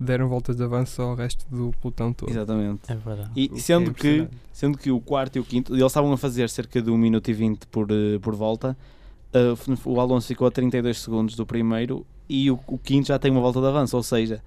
deram 0.00 0.26
voltas 0.28 0.56
de 0.56 0.62
avanço 0.62 1.00
ao 1.02 1.14
resto 1.14 1.44
do 1.50 1.70
pelotão 1.80 2.12
todo. 2.12 2.30
Exatamente. 2.30 2.80
É 2.88 2.94
verdade. 2.94 3.30
E 3.36 3.48
que 3.48 3.56
é 3.56 3.58
sendo 3.60 3.84
que, 3.92 4.08
impressionante. 4.08 4.36
sendo 4.52 4.78
que 4.78 4.90
o 4.90 5.00
quarto 5.00 5.36
e 5.36 5.40
o 5.40 5.44
quinto, 5.44 5.72
eles 5.74 5.84
estavam 5.84 6.12
a 6.12 6.16
fazer 6.16 6.48
cerca 6.48 6.80
de 6.80 6.90
1 6.90 6.96
minuto 6.96 7.30
e 7.30 7.34
20 7.34 7.66
por, 7.66 7.88
eh, 7.90 8.18
por 8.20 8.34
volta, 8.34 8.74
f- 9.34 9.78
o 9.88 10.00
Alonso 10.00 10.26
ficou 10.28 10.46
a 10.46 10.50
32 10.50 11.00
segundos 11.00 11.34
do 11.36 11.44
primeiro 11.46 12.04
e 12.28 12.50
o, 12.50 12.58
o 12.66 12.76
quinto 12.78 13.08
já 13.08 13.18
tem 13.18 13.30
uma 13.30 13.40
volta 13.40 13.60
de 13.60 13.66
avanço, 13.66 13.96
ou 13.96 14.02
seja, 14.02 14.42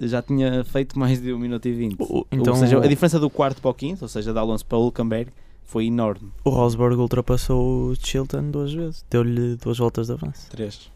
já 0.00 0.20
tinha 0.20 0.64
feito 0.64 0.98
mais 0.98 1.20
de 1.20 1.32
1 1.32 1.38
minuto 1.38 1.66
e 1.68 1.72
20. 1.72 1.96
O- 2.00 2.04
ou 2.18 2.26
então 2.30 2.54
seja, 2.56 2.78
a 2.78 2.86
diferença 2.86 3.18
do 3.20 3.30
quarto 3.30 3.60
para 3.62 3.70
o 3.70 3.74
quinto, 3.74 4.04
ou 4.04 4.08
seja, 4.08 4.32
da 4.34 4.40
Alonso 4.40 4.64
para 4.66 4.76
o 4.78 4.82
Hulkenberg, 4.82 5.30
foi 5.64 5.86
enorme. 5.86 6.30
O 6.44 6.50
Rosberg 6.50 6.96
ultrapassou 6.96 7.90
o 7.90 7.96
Chilton 7.96 8.50
duas 8.50 8.72
vezes. 8.72 9.04
Deu-lhe 9.10 9.56
duas 9.56 9.78
voltas 9.78 10.06
de 10.06 10.12
avanço. 10.12 10.50
Três. 10.50 10.90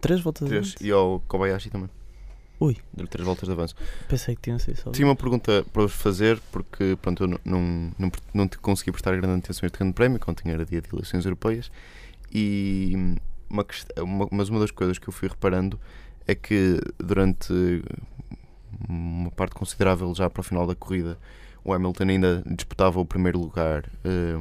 Três 0.00 0.20
voltas 0.20 0.48
de 0.48 0.56
avanço. 0.56 0.76
E 0.80 0.90
ao 0.90 1.20
Kobayashi 1.26 1.70
também. 1.70 1.90
Ui. 2.60 2.76
Deu 2.92 3.06
três 3.06 3.24
voltas 3.26 3.48
de 3.48 3.52
avanço. 3.52 3.74
Pensei 4.06 4.36
que 4.36 4.42
tinha 4.42 4.58
sido 4.58 4.76
só. 4.76 4.90
Tinha 4.90 5.06
uma 5.06 5.16
pergunta 5.16 5.64
para 5.72 5.82
vos 5.82 5.92
fazer, 5.92 6.38
porque 6.52 6.96
pronto, 7.00 7.24
eu 7.24 7.28
não, 7.28 7.38
não, 7.44 7.92
não, 7.98 8.12
não 8.34 8.48
te 8.48 8.58
consegui 8.58 8.92
prestar 8.92 9.16
grande 9.16 9.38
atenção 9.38 9.64
a 9.64 9.66
este 9.66 9.78
grande 9.78 9.94
prémio, 9.94 10.20
quando 10.20 10.42
tinha 10.42 10.52
era 10.52 10.66
dia 10.66 10.82
de 10.82 10.88
eleições 10.92 11.24
europeias. 11.24 11.72
E 12.30 12.92
uma, 13.48 13.64
uma, 13.98 14.28
mas 14.30 14.50
uma 14.50 14.60
das 14.60 14.70
coisas 14.70 14.98
que 14.98 15.08
eu 15.08 15.12
fui 15.12 15.28
reparando 15.28 15.80
é 16.26 16.34
que 16.34 16.78
durante 16.98 17.82
uma 18.88 19.30
parte 19.30 19.54
considerável 19.54 20.14
já 20.14 20.28
para 20.28 20.40
o 20.40 20.44
final 20.44 20.66
da 20.66 20.74
corrida, 20.74 21.18
o 21.64 21.72
Hamilton 21.72 22.04
ainda 22.04 22.42
disputava 22.46 23.00
o 23.00 23.04
primeiro 23.04 23.38
lugar, 23.38 23.90
eh, 24.04 24.40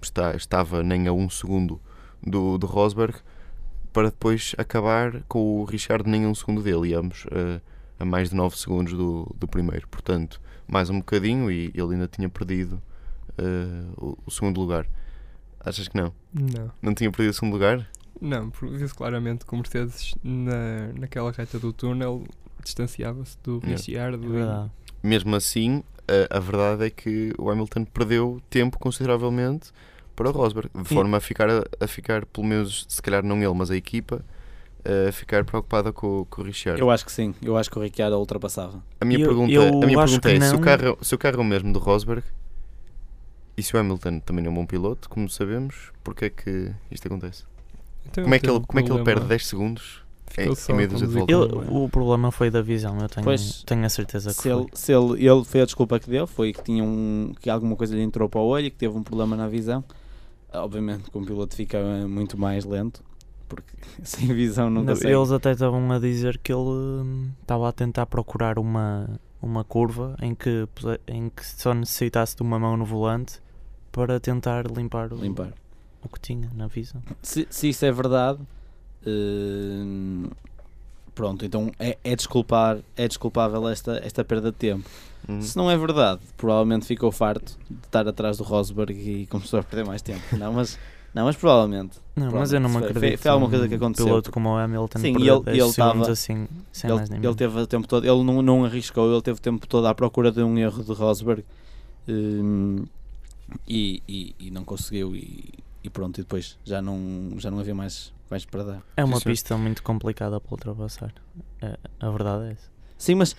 está, 0.00 0.34
estava 0.34 0.82
nem 0.82 1.08
a 1.08 1.12
um 1.12 1.28
segundo 1.28 1.80
do, 2.22 2.58
do 2.58 2.66
Rosberg, 2.66 3.16
para 3.92 4.10
depois 4.10 4.54
acabar 4.58 5.22
com 5.28 5.60
o 5.60 5.64
Richard 5.64 6.08
nem 6.08 6.24
a 6.24 6.28
um 6.28 6.34
segundo 6.34 6.62
dele, 6.62 6.88
e 6.88 6.94
ambos 6.94 7.26
eh, 7.30 7.60
a 7.98 8.04
mais 8.04 8.30
de 8.30 8.36
9 8.36 8.56
segundos 8.58 8.92
do, 8.92 9.34
do 9.38 9.46
primeiro. 9.46 9.86
Portanto, 9.88 10.40
mais 10.66 10.90
um 10.90 10.98
bocadinho 10.98 11.50
e 11.50 11.70
ele 11.74 11.94
ainda 11.94 12.08
tinha 12.08 12.28
perdido 12.28 12.82
eh, 13.38 13.84
o, 13.96 14.18
o 14.26 14.30
segundo 14.30 14.60
lugar. 14.60 14.86
Achas 15.60 15.88
que 15.88 15.96
não? 15.96 16.12
Não. 16.32 16.70
Não 16.82 16.94
tinha 16.94 17.10
perdido 17.10 17.30
o 17.30 17.34
segundo 17.34 17.52
lugar? 17.52 17.88
Não, 18.20 18.50
porque 18.50 18.76
viu-se 18.76 18.94
claramente 18.94 19.44
que 19.44 19.54
o 19.54 19.56
Mercedes 19.56 20.14
na, 20.22 20.92
naquela 20.98 21.32
reta 21.32 21.58
do 21.58 21.72
túnel 21.72 22.24
distanciava-se 22.62 23.36
do. 23.42 23.58
Ricciardo 23.58 24.36
É 24.36 24.42
e-. 24.42 25.06
Mesmo 25.06 25.34
assim, 25.36 25.82
a, 26.30 26.36
a 26.36 26.40
verdade 26.40 26.84
é 26.86 26.90
que 26.90 27.32
o 27.38 27.50
Hamilton 27.50 27.84
perdeu 27.86 28.40
tempo 28.50 28.78
consideravelmente 28.78 29.70
para 30.16 30.28
o 30.28 30.32
Rosberg, 30.32 30.70
de 30.74 30.80
E- 30.82 30.94
forma 30.94 31.16
a 31.16 31.20
ficar, 31.20 31.48
a, 31.50 31.64
a 31.80 31.86
ficar, 31.86 32.24
pelo 32.26 32.46
menos, 32.46 32.86
se 32.88 33.02
calhar 33.02 33.24
não 33.24 33.38
ele, 33.42 33.54
mas 33.54 33.70
a 33.70 33.76
equipa, 33.76 34.24
a 35.08 35.10
ficar 35.12 35.44
preocupada 35.44 35.92
com, 35.92 36.20
o- 36.20 36.24
com 36.26 36.42
o 36.42 36.44
Richard. 36.44 36.80
Eu 36.80 36.90
acho 36.90 37.04
que 37.04 37.10
sim, 37.12 37.34
eu 37.42 37.56
acho 37.56 37.70
que 37.70 37.78
o 37.78 37.82
Ricciardo 37.82 38.16
ultrapassava. 38.18 38.82
A 39.00 39.04
minha 39.04 39.18
Eu- 39.20 39.26
pergunta, 39.28 39.52
eu 39.52 39.62
a 39.82 39.86
minha 39.86 39.98
pergunta 39.98 40.30
é: 40.30 40.40
se 40.40 40.54
o, 40.54 40.58
carro, 40.60 40.98
se 41.02 41.14
o 41.14 41.18
carro 41.18 41.38
é 41.38 41.40
o 41.40 41.44
mesmo 41.44 41.72
do 41.72 41.78
Rosberg 41.78 42.22
e 43.56 43.62
se 43.62 43.74
o 43.74 43.78
Hamilton 43.80 44.20
também 44.20 44.44
é 44.44 44.50
um 44.50 44.54
bom 44.54 44.66
piloto, 44.66 45.08
como 45.08 45.28
sabemos, 45.28 45.90
porque 46.02 46.26
é 46.26 46.30
que 46.30 46.72
isto 46.90 47.06
acontece? 47.06 47.44
Então 48.06 48.22
Como 48.24 48.34
é 48.34 48.38
que 48.38 48.46
ele, 48.48 48.58
um 48.58 48.62
como 48.62 48.78
é 48.80 48.82
que 48.82 48.92
ele 48.92 49.02
perde 49.04 49.26
10 49.26 49.46
segundos? 49.46 50.03
Ficou 50.34 50.52
em- 50.52 50.56
só 50.56 50.74
meio 50.74 50.88
Ele- 51.28 51.68
o 51.70 51.88
problema 51.88 52.32
foi 52.32 52.50
da 52.50 52.60
visão, 52.60 52.98
eu 53.00 53.08
tenho, 53.08 53.24
Pois, 53.24 53.62
tenho 53.62 53.84
a 53.84 53.88
certeza 53.88 54.34
que 54.34 54.42
Se 54.42 54.48
ele, 54.48 54.62
foi. 54.62 54.70
se 54.74 54.92
ele, 54.92 55.24
ele 55.26 55.44
foi 55.44 55.60
a 55.60 55.64
desculpa 55.64 56.00
que 56.00 56.10
deu, 56.10 56.26
foi 56.26 56.52
que 56.52 56.62
tinha 56.62 56.82
um, 56.82 57.32
que 57.40 57.48
alguma 57.48 57.76
coisa 57.76 57.94
lhe 57.94 58.02
entrou 58.02 58.28
para 58.28 58.40
o 58.40 58.44
olho 58.46 58.66
e 58.66 58.70
que 58.70 58.76
teve 58.76 58.96
um 58.96 59.02
problema 59.02 59.36
na 59.36 59.46
visão. 59.46 59.84
Obviamente 60.52 61.10
que 61.10 61.16
um 61.18 61.24
piloto 61.24 61.54
fica 61.54 61.78
muito 62.08 62.36
mais 62.38 62.64
lento, 62.64 63.02
porque 63.48 63.72
sem 64.02 64.26
visão 64.34 64.68
não 64.70 64.82
Não. 64.82 64.92
Eles 64.94 65.30
até 65.30 65.52
estavam 65.52 65.90
a 65.92 65.98
dizer 66.00 66.38
que 66.38 66.52
ele 66.52 66.60
hum, 66.62 67.30
estava 67.40 67.68
a 67.68 67.72
tentar 67.72 68.06
procurar 68.06 68.58
uma, 68.58 69.08
uma 69.40 69.62
curva 69.62 70.16
em 70.20 70.34
que, 70.34 70.66
em 71.06 71.28
que 71.28 71.46
só 71.46 71.72
necessitasse 71.74 72.34
de 72.36 72.42
uma 72.42 72.58
mão 72.58 72.76
no 72.76 72.84
volante 72.84 73.40
para 73.92 74.18
tentar 74.18 74.66
limpar 74.70 75.12
o, 75.12 75.16
limpar. 75.16 75.52
o 76.04 76.08
que 76.08 76.18
tinha 76.20 76.50
na 76.54 76.66
visão. 76.66 77.00
Se, 77.22 77.46
se 77.50 77.68
isso 77.68 77.84
é 77.84 77.92
verdade, 77.92 78.40
eh, 79.06 80.28
pronto, 81.14 81.44
então 81.44 81.70
é, 81.78 81.96
é, 82.02 82.16
desculpar, 82.16 82.78
é 82.96 83.06
desculpável 83.08 83.68
esta, 83.68 84.00
esta 84.04 84.24
perda 84.24 84.50
de 84.50 84.56
tempo. 84.56 84.88
Uhum. 85.28 85.40
Se 85.40 85.56
não 85.56 85.70
é 85.70 85.76
verdade, 85.76 86.20
provavelmente 86.36 86.86
ficou 86.86 87.10
farto 87.10 87.56
de 87.70 87.86
estar 87.86 88.06
atrás 88.06 88.36
do 88.38 88.44
Rosberg 88.44 88.92
e 88.92 89.26
começou 89.26 89.58
a 89.60 89.62
perder 89.62 89.86
mais 89.86 90.02
tempo. 90.02 90.20
Não, 90.36 90.52
mas, 90.52 90.78
não, 91.14 91.24
mas 91.24 91.34
provavelmente. 91.36 91.98
Não, 92.14 92.24
Pronto, 92.28 92.40
mas 92.40 92.52
eu 92.52 92.60
não 92.60 92.68
me 92.68 92.74
foi- 92.74 92.82
foi- 92.82 92.90
acredito. 92.90 93.20
foi 93.20 93.30
alguma 93.30 93.48
coisa 93.50 93.66
que 93.68 93.74
aconteceu, 93.74 94.04
piloto 94.06 94.22
porque- 94.24 94.34
como 94.34 94.50
o 94.50 94.56
Hamilton 94.58 94.98
Sim, 94.98 95.16
e 95.18 95.28
ele- 95.28 95.42
10 95.42 95.58
ele 95.58 95.72
tava- 95.72 96.10
assim, 96.10 96.46
sem 96.72 96.90
Ele, 96.90 96.96
mais 96.98 97.08
nem 97.10 97.24
ele 97.24 97.34
teve 97.34 97.58
o 97.58 97.66
tempo 97.66 97.88
todo, 97.88 98.04
ele 98.04 98.22
não, 98.22 98.42
não 98.42 98.64
arriscou, 98.66 99.10
ele 99.12 99.22
teve 99.22 99.38
o 99.38 99.42
tempo 99.42 99.66
todo 99.66 99.86
à 99.86 99.94
procura 99.94 100.30
de 100.30 100.42
um 100.42 100.58
erro 100.58 100.84
de 100.84 100.92
Rosberg 100.92 101.42
hum, 102.06 102.84
e, 103.66 104.02
e, 104.08 104.34
e 104.38 104.50
não 104.50 104.62
conseguiu. 104.64 105.14
E, 105.16 105.54
e 105.82 105.90
pronto, 105.90 106.18
e 106.18 106.22
depois 106.22 106.58
já 106.64 106.80
não, 106.82 106.98
já 107.38 107.50
não 107.50 107.58
havia 107.60 107.74
mais, 107.74 108.12
mais 108.30 108.44
para 108.44 108.62
dar. 108.64 108.82
É 108.96 109.04
uma 109.04 109.18
Sim, 109.18 109.24
pista 109.24 109.56
muito 109.56 109.82
complicada 109.82 110.40
para 110.40 110.52
ultrapassar. 110.52 111.12
É, 111.60 111.76
a 112.00 112.10
verdade 112.10 112.46
é 112.48 112.52
essa. 112.52 112.70
Sim, 112.98 113.16
mas 113.16 113.36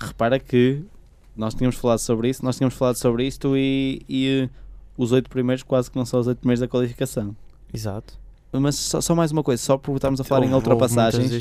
repara 0.00 0.38
que 0.38 0.84
nós 1.36 1.54
tínhamos 1.54 1.76
falado 1.76 1.98
sobre 1.98 2.28
isso, 2.28 2.44
nós 2.44 2.56
tínhamos 2.56 2.74
falado 2.74 2.96
sobre 2.96 3.26
isto 3.26 3.56
e, 3.56 4.02
e, 4.08 4.44
eh, 4.44 4.50
os 4.96 5.12
oito 5.12 5.30
primeiros 5.30 5.62
quase 5.62 5.90
que 5.90 5.96
não 5.96 6.04
são 6.04 6.20
os 6.20 6.26
oito 6.26 6.38
primeiros 6.38 6.60
da 6.60 6.68
qualificação. 6.68 7.34
Exato. 7.72 8.20
Mas 8.52 8.76
só, 8.76 9.00
só 9.00 9.14
mais 9.14 9.32
uma 9.32 9.42
coisa, 9.42 9.62
só 9.62 9.78
por 9.78 9.96
estarmos 9.96 10.20
a 10.20 10.24
falar 10.24 10.40
em 10.44 10.52
Houve- 10.52 10.68
muitas 10.68 10.90
ultrapassagens, 10.90 11.32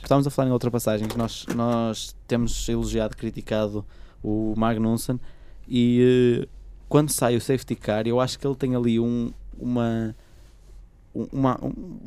estamos 0.00 0.26
a 0.26 0.30
falar 0.30 0.48
em 0.48 0.52
ultrapassagens, 0.52 1.12
nós, 1.16 1.44
nós 1.56 2.14
temos 2.28 2.68
elogiado, 2.68 3.16
criticado 3.16 3.84
o 4.22 4.54
Magnussen 4.56 5.18
e 5.66 6.42
eh, 6.44 6.48
quando 6.88 7.10
sai 7.10 7.34
o 7.36 7.40
safety 7.40 7.74
car, 7.74 8.06
eu 8.06 8.20
acho 8.20 8.38
que 8.38 8.46
ele 8.46 8.54
tem 8.54 8.76
ali 8.76 9.00
um, 9.00 9.32
uma. 9.58 10.14
Um- 11.14 11.26
Uma, 11.32 11.58
um, 11.62 11.98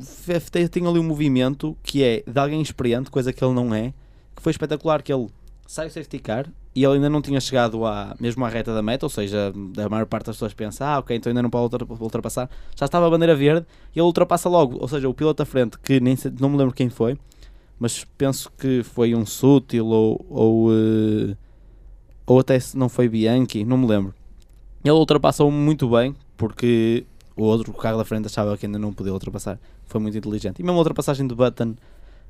tem, 0.70 0.86
ali 0.86 0.98
um 0.98 1.02
movimento 1.04 1.76
que 1.82 2.02
é 2.02 2.22
de 2.26 2.38
alguém 2.38 2.60
experiente, 2.60 3.10
coisa 3.10 3.32
que 3.32 3.44
ele 3.44 3.54
não 3.54 3.74
é, 3.74 3.92
que 4.34 4.42
foi 4.42 4.50
espetacular. 4.50 5.02
Que 5.02 5.12
ele 5.12 5.28
sai 5.66 5.86
o 5.86 5.90
safety 5.90 6.18
car 6.18 6.46
e 6.74 6.84
ele 6.84 6.94
ainda 6.94 7.08
não 7.08 7.22
tinha 7.22 7.40
chegado 7.40 7.84
à, 7.86 8.14
mesmo 8.20 8.44
à 8.44 8.48
reta 8.48 8.72
da 8.74 8.82
meta, 8.82 9.06
ou 9.06 9.10
seja, 9.10 9.52
a 9.84 9.88
maior 9.88 10.06
parte 10.06 10.26
das 10.26 10.36
pessoas 10.36 10.52
pensa, 10.54 10.84
ah, 10.84 10.98
ok, 10.98 11.16
então 11.16 11.30
ainda 11.30 11.42
não 11.42 11.50
pode 11.50 11.62
ultra- 11.74 11.86
ultrapassar. 12.00 12.50
Já 12.78 12.84
estava 12.86 13.06
a 13.06 13.10
bandeira 13.10 13.34
verde 13.34 13.66
e 13.94 13.98
ele 13.98 14.06
ultrapassa 14.06 14.48
logo, 14.48 14.76
ou 14.80 14.86
seja, 14.86 15.08
o 15.08 15.14
piloto 15.14 15.42
à 15.42 15.46
frente, 15.46 15.78
que 15.78 15.98
nem 16.00 16.16
não 16.38 16.50
me 16.50 16.56
lembro 16.58 16.74
quem 16.74 16.88
foi, 16.90 17.16
mas 17.78 18.04
penso 18.18 18.50
que 18.58 18.82
foi 18.82 19.14
um 19.14 19.24
Sutil 19.24 19.86
ou, 19.86 20.24
ou, 20.28 20.68
eh, 20.72 21.36
ou 22.26 22.40
até 22.40 22.58
se 22.60 22.76
não 22.76 22.88
foi 22.88 23.08
Bianchi, 23.08 23.64
não 23.64 23.78
me 23.78 23.86
lembro. 23.86 24.14
Ele 24.84 24.92
ultrapassou 24.94 25.50
muito 25.50 25.88
bem, 25.88 26.14
porque 26.36 27.04
o 27.36 27.42
outro 27.44 27.70
o 27.70 27.74
carro 27.74 27.98
da 27.98 28.04
frente 28.04 28.26
achava 28.26 28.56
que 28.56 28.66
ainda 28.66 28.78
não 28.78 28.92
podia 28.92 29.12
ultrapassar. 29.12 29.58
Foi 29.86 30.00
muito 30.00 30.16
inteligente. 30.16 30.58
E 30.60 30.62
mesmo 30.62 30.76
a 30.76 30.78
ultrapassagem 30.78 31.26
de 31.26 31.34
Button, 31.34 31.74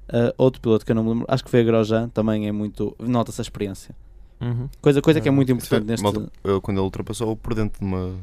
eh, 0.08 0.34
outro 0.36 0.60
piloto 0.60 0.84
que 0.84 0.90
eu 0.92 0.96
não 0.96 1.04
me 1.04 1.10
lembro, 1.10 1.24
acho 1.28 1.44
que 1.44 1.50
foi 1.50 1.60
a 1.60 1.64
Grosjean, 1.64 2.08
também 2.10 2.46
é 2.48 2.52
muito. 2.52 2.94
Nota-se 2.98 3.40
a 3.40 3.42
experiência. 3.42 3.94
Uhum. 4.40 4.68
Coisa, 4.82 5.00
coisa 5.00 5.20
que 5.20 5.28
é 5.28 5.30
muito 5.30 5.50
Isso 5.56 5.66
foi- 5.68 5.78
importante 5.78 6.02
neste. 6.02 6.02
malta, 6.02 6.30
eu, 6.44 6.60
quando 6.60 6.76
ele 6.76 6.84
ultrapassou 6.84 7.34
por 7.36 7.54
dentro 7.54 7.78
de 7.80 7.86
uma 7.86 8.14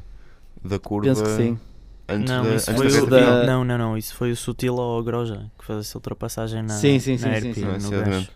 da 0.64 0.78
curva 0.78 1.08
Penso 1.08 1.24
que 1.24 1.30
sim. 1.36 1.58
antes 2.08 2.30
Não, 2.30 2.44
da, 2.44 2.56
isso 2.56 2.70
antes 2.72 2.84
foi 2.84 2.92
da 2.92 3.04
o 3.04 3.10
da- 3.10 3.46
Não, 3.48 3.64
não, 3.64 3.78
não. 3.78 3.98
Isso 3.98 4.14
foi 4.16 4.32
o 4.32 4.36
Sutil 4.36 4.76
ou 4.76 5.00
o 5.00 5.04
Grosjean 5.04 5.50
que 5.58 5.66
fez 5.66 5.80
essa 5.80 5.98
ultrapassagem 5.98 6.62
na, 6.62 6.70
Sim, 6.76 7.00
sim, 7.00 7.14
na 7.14 7.18
sim, 7.18 7.42
sim, 7.42 7.50
RP, 7.50 7.56
sim. 7.56 7.66
no 7.66 7.76
Exatamente. 7.76 8.10
gancho. 8.10 8.32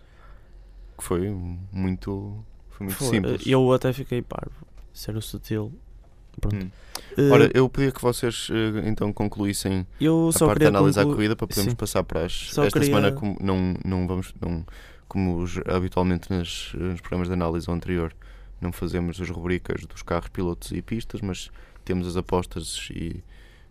que 0.98 1.04
foi 1.04 1.30
muito 1.72 2.34
foi 2.70 2.86
muito 2.86 2.96
Foi, 2.98 3.08
simples 3.08 3.46
Eu 3.46 3.72
até 3.72 3.92
fiquei 3.92 4.20
parvo. 4.22 4.50
Ser 4.92 5.14
o 5.16 5.22
Sutil. 5.22 5.72
Pronto. 6.40 6.56
Hum. 6.66 6.70
Eh, 7.16 7.30
Ora, 7.30 7.50
eu 7.54 7.68
pedia 7.68 7.90
que 7.92 8.00
vocês 8.02 8.48
eh, 8.50 8.88
então 8.88 9.12
concluíssem 9.12 9.86
eu 10.00 10.30
a 10.34 10.38
parte 10.46 10.60
de 10.60 10.66
analisar 10.66 11.02
conclu- 11.02 11.12
a 11.12 11.16
corrida 11.16 11.36
para 11.36 11.46
podermos 11.46 11.72
Sim. 11.72 11.76
passar 11.76 12.02
para 12.04 12.24
as 12.26 12.32
Só 12.52 12.64
esta 12.64 12.78
queria- 12.78 12.94
semana 12.94 13.12
como 13.12 13.36
não 13.40 13.74
não 13.84 14.06
vamos 14.06 14.32
não 14.40 14.64
como 15.08 15.38
os- 15.38 15.58
habitualmente 15.66 16.30
nas, 16.30 16.72
nos 16.74 17.00
programas 17.00 17.28
de 17.28 17.34
análise 17.34 17.70
anterior 17.70 18.12
não 18.60 18.72
fazemos 18.72 19.20
as 19.20 19.30
rubricas 19.30 19.84
dos 19.86 20.02
carros, 20.02 20.28
pilotos 20.28 20.70
e 20.72 20.82
pistas, 20.82 21.20
mas 21.20 21.50
temos 21.84 22.06
as 22.08 22.16
apostas 22.16 22.88
e, 22.90 23.22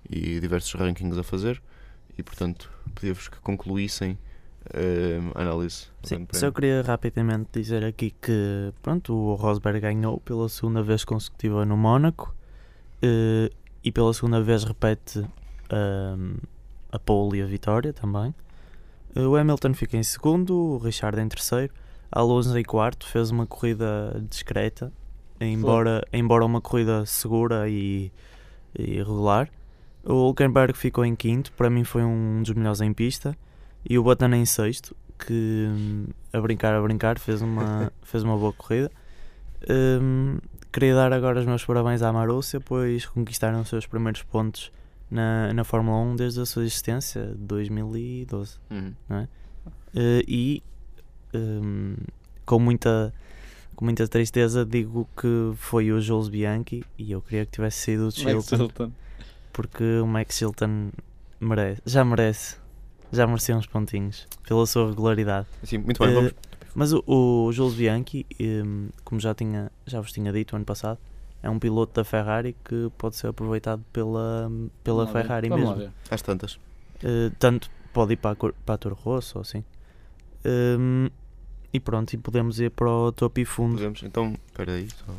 e 0.10 0.40
diversos 0.40 0.74
rankings 0.74 1.18
a 1.18 1.24
fazer 1.24 1.62
e 2.18 2.24
portanto 2.24 2.70
pedia-vos 2.96 3.28
que 3.28 3.38
concluíssem 3.42 4.18
a 5.36 5.42
análise 5.42 5.88
Sim, 6.04 6.28
só 6.34 6.52
queria 6.52 6.82
rapidamente 6.82 7.50
dizer 7.54 7.86
aqui 7.86 8.12
que 8.22 8.74
pronto, 8.82 9.14
o 9.14 9.36
Rosberg 9.36 9.80
ganhou 9.80 10.20
pela 10.20 10.50
segunda 10.50 10.82
vez 10.84 11.06
consecutiva 11.06 11.64
no 11.66 11.78
Mónaco 11.78 12.36
eh, 13.02 13.50
e 13.84 13.92
pela 13.92 14.14
segunda 14.14 14.42
vez 14.42 14.64
repete 14.64 15.26
ahm, 15.70 16.38
a 16.92 17.00
pole 17.00 17.40
e 17.40 17.42
a 17.42 17.46
vitória 17.46 17.94
também. 17.94 18.34
Eh, 19.16 19.22
o 19.22 19.36
Hamilton 19.36 19.74
fica 19.74 19.98
em 19.98 20.04
segundo, 20.04 20.56
o 20.56 20.78
Richard 20.78 21.20
em 21.20 21.28
terceiro, 21.28 21.74
Alonso 22.12 22.58
em 22.58 22.64
quarto, 22.64 23.08
fez 23.08 23.32
uma 23.32 23.46
corrida 23.46 24.24
discreta, 24.30 24.92
embora, 25.40 26.06
embora 26.12 26.46
uma 26.46 26.62
corrida 26.62 27.06
segura 27.06 27.70
e, 27.70 28.12
e 28.78 28.98
regular. 28.98 29.50
O 30.04 30.14
Hulkenberg 30.14 30.78
ficou 30.78 31.04
em 31.04 31.16
quinto, 31.16 31.52
para 31.54 31.70
mim 31.70 31.84
foi 31.84 32.04
um 32.04 32.42
dos 32.42 32.54
melhores 32.54 32.80
em 32.80 32.94
pista, 32.94 33.38
e 33.88 33.98
o 33.98 34.04
Button 34.04 34.34
em 34.34 34.46
sexto, 34.46 34.96
que 35.20 35.68
hum, 35.70 36.06
a 36.32 36.40
brincar, 36.40 36.74
a 36.74 36.82
brincar, 36.82 37.20
fez 37.20 37.42
uma, 37.42 37.92
fez 38.04 38.24
uma 38.24 38.38
boa 38.38 38.54
corrida. 38.54 38.90
Hum, 39.70 40.38
queria 40.72 40.96
dar 40.96 41.12
agora 41.14 41.40
os 41.40 41.46
meus 41.46 41.64
parabéns 41.66 42.02
à 42.02 42.12
Marúcia, 42.12 42.60
pois 42.60 43.06
conquistaram 43.06 43.62
os 43.62 43.70
seus 43.70 43.86
primeiros 43.86 44.24
pontos 44.24 44.72
na, 45.10 45.54
na 45.54 45.64
Fórmula 45.64 45.98
1 45.98 46.16
desde 46.16 46.42
a 46.42 46.46
sua 46.46 46.64
existência, 46.64 47.26
de 47.28 47.36
2012. 47.46 48.58
Uhum. 48.70 48.94
Eh, 49.96 50.24
e 50.28 50.64
hum, 51.34 51.96
com 52.46 52.60
muita 52.60 53.14
com 53.76 53.86
muita 53.86 54.08
tristeza 54.08 54.66
digo 54.66 55.08
que 55.16 55.54
foi 55.56 55.92
o 55.92 56.02
Jules 56.02 56.30
Bianchi 56.30 56.84
e 56.98 57.12
eu 57.12 57.22
queria 57.22 57.46
que 57.46 57.52
tivesse 57.52 57.78
sido 57.78 58.02
o 58.02 58.06
Max 58.06 58.16
Chilton 58.16 58.56
Hilton. 58.56 58.92
porque 59.54 60.00
o 60.00 60.08
Max 60.08 60.36
Chilton 60.36 60.90
merece, 61.40 61.82
já 61.86 62.04
merece 62.04 62.58
já 63.12 63.28
merecia 63.28 63.56
uns 63.56 63.68
pontinhos 63.68 64.28
pela 64.48 64.66
sua 64.66 64.90
regularidade 64.90 65.48
Sim, 65.64 65.78
muito 65.80 66.00
bem, 66.04 66.12
Eh, 66.12 66.16
vamos. 66.16 66.34
Mas 66.78 66.94
o, 66.94 67.04
o 67.08 67.52
Jules 67.52 67.74
Bianchi 67.74 68.24
hum, 68.40 68.90
como 69.04 69.20
já 69.20 69.34
tinha 69.34 69.72
já 69.88 70.00
vos 70.00 70.12
tinha 70.12 70.32
dito 70.32 70.56
ano 70.56 70.64
passado 70.64 71.00
é 71.42 71.50
um 71.50 71.58
piloto 71.58 71.94
da 71.96 72.04
Ferrari 72.04 72.56
que 72.64 72.92
pode 73.00 73.16
ser 73.16 73.28
aproveitado 73.28 73.84
pela, 73.92 74.52
pela 74.84 75.06
Vamos 75.06 75.14
ver. 75.14 75.22
Ferrari 75.24 75.50
Vamos 75.50 75.66
lá 75.66 75.76
mesmo 75.76 75.92
ver. 75.92 76.14
Às 76.14 76.22
tantas. 76.22 76.54
Uh, 77.04 77.32
tanto 77.40 77.70
pode 77.92 78.14
ir 78.14 78.18
para 78.18 78.32
a, 78.32 78.36
para 78.36 78.76
a 78.76 78.78
Toro 78.78 78.96
Rosso 78.96 79.40
ou 79.40 79.42
assim. 79.42 79.64
Um, 80.46 81.10
e 81.74 81.80
pronto, 81.80 82.14
e 82.14 82.18
podemos 82.18 82.60
ir 82.60 82.72
para 82.72 82.90
o 82.90 83.12
topo 83.12 83.40
e 83.40 83.46
fundo. 83.46 83.76
Podemos, 83.76 84.04
então, 84.04 84.36
espera 84.48 84.74
aí. 84.74 84.88
Só. 84.90 85.14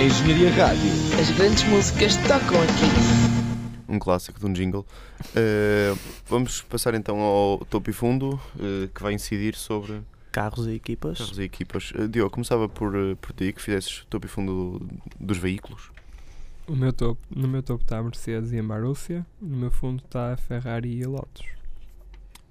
Engenharia 0.00 0.50
Rádio. 0.50 0.90
As 1.20 1.30
grandes 1.30 1.64
músicas 1.64 2.16
tocam 2.26 2.60
aqui. 2.62 3.49
Um 3.90 3.98
clássico 3.98 4.38
de 4.38 4.46
um 4.46 4.52
jingle. 4.52 4.86
Eh, 5.34 5.94
vamos 6.26 6.62
passar 6.62 6.94
então 6.94 7.18
ao 7.20 7.58
topo 7.66 7.90
e 7.90 7.92
fundo, 7.92 8.40
eh, 8.58 8.88
que 8.94 9.02
vai 9.02 9.12
incidir 9.12 9.54
sobre 9.54 10.00
Carros 10.32 10.66
e 10.66 10.72
equipas. 10.74 11.18
carros 11.18 11.38
e 11.38 11.42
equipas. 11.42 11.92
Eh, 11.96 12.06
Diogo, 12.06 12.30
começava 12.30 12.68
por, 12.68 12.92
por 13.20 13.32
ti, 13.32 13.52
que 13.52 13.60
fizesses 13.60 14.04
topo 14.08 14.26
e 14.26 14.28
fundo 14.28 14.78
do- 14.78 14.88
dos 15.18 15.38
veículos. 15.38 15.90
O 16.68 16.76
meu 16.76 16.92
topo, 16.92 17.20
no 17.34 17.48
meu 17.48 17.62
topo 17.64 17.82
está 17.82 17.98
a 17.98 18.02
Mercedes 18.02 18.52
e 18.52 18.58
a 18.58 18.62
Marúcia, 18.62 19.26
no 19.40 19.56
meu 19.56 19.70
fundo 19.72 20.02
está 20.04 20.32
a 20.32 20.36
Ferrari 20.36 20.98
e 21.00 21.04
a 21.04 21.08
Lotus. 21.08 21.44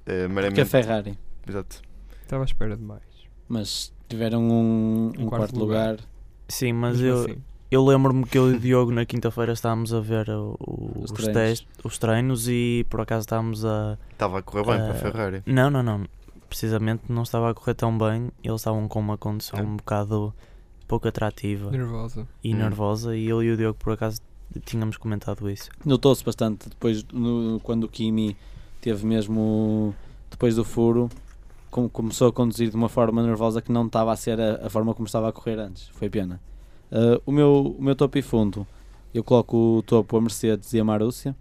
Eh, 0.06 0.24
Que 0.24 0.28
meramente, 0.34 0.62
é 0.62 0.66
Ferrari. 0.66 1.18
Exato. 1.48 1.82
Estava 2.22 2.44
à 2.44 2.46
espera 2.46 2.76
de 2.76 2.84
mais. 2.84 3.02
Mas 3.48 3.94
tiveram 4.10 4.44
um, 4.44 4.52
um 4.52 5.08
Um 5.08 5.12
quarto, 5.28 5.30
quarto 5.30 5.60
lugar. 5.60 5.92
lugar. 5.92 6.06
Sim, 6.48 6.74
mas 6.74 7.00
Mesmo 7.00 7.08
eu, 7.08 7.22
assim, 7.26 7.44
eu 7.72 7.86
lembro-me 7.86 8.24
que 8.26 8.38
eu 8.38 8.52
e 8.52 8.56
o 8.56 8.60
Diogo 8.60 8.92
na 8.92 9.06
quinta-feira 9.06 9.54
estávamos 9.54 9.94
a 9.94 10.00
ver 10.00 10.30
o- 10.30 10.56
o- 10.60 10.92
Os 11.04 11.12
os, 11.12 11.12
treinos. 11.12 11.34
testes, 11.34 11.68
os 11.84 11.98
treinos 11.98 12.48
e 12.48 12.86
por 12.90 13.02
acaso 13.02 13.22
estávamos 13.22 13.64
a. 13.66 13.98
Estava 14.12 14.40
a 14.40 14.42
correr 14.42 14.66
bem 14.66 14.78
para 14.78 14.92
a 14.92 14.96
Ferrari. 14.96 15.44
Não, 15.46 15.70
não, 15.70 15.84
não. 15.84 16.06
Precisamente 16.48 17.04
não 17.10 17.24
estava 17.24 17.52
a 17.52 17.54
correr 17.54 17.76
tão 17.76 17.96
bem. 17.98 18.32
Eles 18.44 18.62
estavam 18.62 18.88
com 18.88 19.00
uma 19.00 19.18
condição 19.18 19.60
É. 19.60 19.62
um 19.64 19.78
bocado 19.78 20.34
pouco 20.88 21.08
atrativa 21.08 21.70
nervosa. 21.70 22.28
e 22.44 22.54
Hum. 22.54 22.58
nervosa. 22.58 23.16
E 23.16 23.28
eu 23.28 23.44
e 23.44 23.52
o 23.52 23.58
Diogo 23.58 23.78
por 23.78 23.94
acaso 23.94 24.20
tínhamos 24.66 24.98
comentado 24.98 25.48
isso. 25.48 25.70
Notou-se 25.86 26.24
bastante 26.24 26.68
depois, 26.70 27.04
no- 27.14 27.60
quando 27.62 27.84
o 27.84 27.88
Kimi 27.88 28.36
teve 28.82 29.06
mesmo 29.06 29.94
depois 30.32 30.56
do 30.56 30.64
furo, 30.66 31.08
com- 31.70 31.88
começou 31.88 32.30
a 32.30 32.34
conduzir 32.34 32.72
de 32.72 32.76
uma 32.76 32.90
forma 32.90 33.22
nervosa 33.22 33.62
que 33.62 33.72
não 33.72 33.86
estava 33.86 34.12
a 34.12 34.16
ser 34.16 34.40
a, 34.42 34.66
a 34.66 34.70
forma 34.72 34.96
como 34.96 35.06
estava 35.06 35.30
a 35.30 35.32
correr 35.32 35.60
antes. 35.60 35.88
Foi 35.90 36.10
pena. 36.10 36.42
Uh, 36.92 37.22
o, 37.26 37.32
meu, 37.32 37.76
o 37.78 37.84
meu 37.84 37.96
topo 37.96 38.18
e 38.18 38.22
fundo, 38.22 38.66
eu 39.14 39.24
coloco 39.24 39.78
o 39.78 39.82
topo 39.84 40.18
a 40.18 40.22
Mercedes 40.22 40.74
e 40.74 40.80
a 40.80 40.84
Marúcia. 40.84 41.36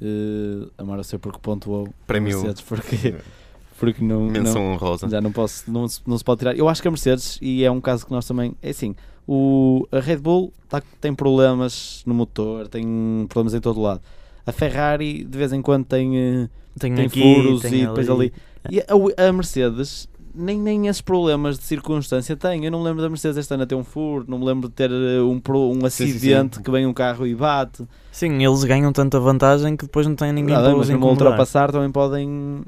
Uh, 0.00 0.70
a 0.78 0.84
Marúcia 0.84 1.18
porque 1.18 1.38
pontuou. 1.40 1.86
a 1.88 2.06
Prémio. 2.06 2.38
Mercedes 2.38 2.62
porque, 2.62 3.14
porque 3.78 4.02
não, 4.04 4.26
não, 4.30 4.72
honrosa. 4.72 5.08
já 5.08 5.20
não 5.20 5.30
posso, 5.32 5.70
não, 5.70 5.86
se- 5.86 6.00
não 6.06 6.16
se 6.16 6.24
pode 6.24 6.38
tirar. 6.38 6.56
Eu 6.56 6.68
acho 6.68 6.80
que 6.80 6.88
a 6.88 6.90
Mercedes, 6.90 7.38
e 7.42 7.64
é 7.64 7.70
um 7.70 7.80
caso 7.80 8.06
que 8.06 8.12
nós 8.12 8.26
também, 8.26 8.54
é 8.62 8.70
assim, 8.70 8.94
o, 9.28 9.86
a 9.92 10.00
Red 10.00 10.16
Bull 10.18 10.52
tá- 10.68 10.82
tem 11.00 11.14
problemas 11.14 12.02
no 12.06 12.14
motor, 12.14 12.66
tem 12.68 13.26
problemas 13.28 13.54
em 13.54 13.60
todo 13.60 13.80
lado. 13.80 14.00
A 14.46 14.52
Ferrari 14.52 15.22
de 15.24 15.36
vez 15.38 15.52
em 15.52 15.60
quando 15.60 15.84
tem, 15.84 16.16
eh, 16.18 16.48
Tem, 16.78 16.94
tem 16.94 17.06
aqui, 17.06 17.20
furos 17.20 17.60
tem 17.62 17.82
e 17.82 17.86
depois 17.86 18.08
ali. 18.08 18.32
E 18.70 18.80
a, 18.80 19.28
a 19.28 19.32
Mercedes 19.32 20.08
nem, 20.34 20.58
nem 20.58 20.86
esses 20.86 21.00
problemas 21.02 21.58
de 21.58 21.64
circunstância 21.64 22.36
tem. 22.36 22.64
Eu 22.64 22.70
não 22.70 22.80
me 22.80 22.84
lembro 22.86 23.02
da 23.02 23.08
Mercedes 23.08 23.36
este 23.36 23.52
ano 23.54 23.62
a 23.62 23.66
ter 23.66 23.74
um 23.74 23.84
furo, 23.84 24.24
não 24.28 24.38
me 24.38 24.44
lembro 24.44 24.68
de 24.68 24.74
ter 24.74 24.90
eh, 24.90 25.20
um, 25.20 25.38
pro- 25.40 25.70
um 25.70 25.80
sim, 25.88 26.06
sim. 26.06 26.10
acidente 26.10 26.60
que 26.60 26.70
vem 26.70 26.86
um 26.86 26.92
carro 26.92 27.26
e 27.26 27.34
bate. 27.34 27.86
Sim, 28.12 28.42
eles 28.44 28.64
ganham 28.64 28.92
tanta 28.92 29.18
vantagem 29.20 29.76
que 29.76 29.86
depois 29.86 30.06
não 30.06 30.14
tem 30.14 30.32
ninguém 30.32 30.54
Nada, 30.54 30.68
para 30.70 30.78
mas 30.78 30.90
incomodar. 30.90 31.10
ultrapassar 31.28 31.70
também 31.72 31.90
podem 31.90 32.62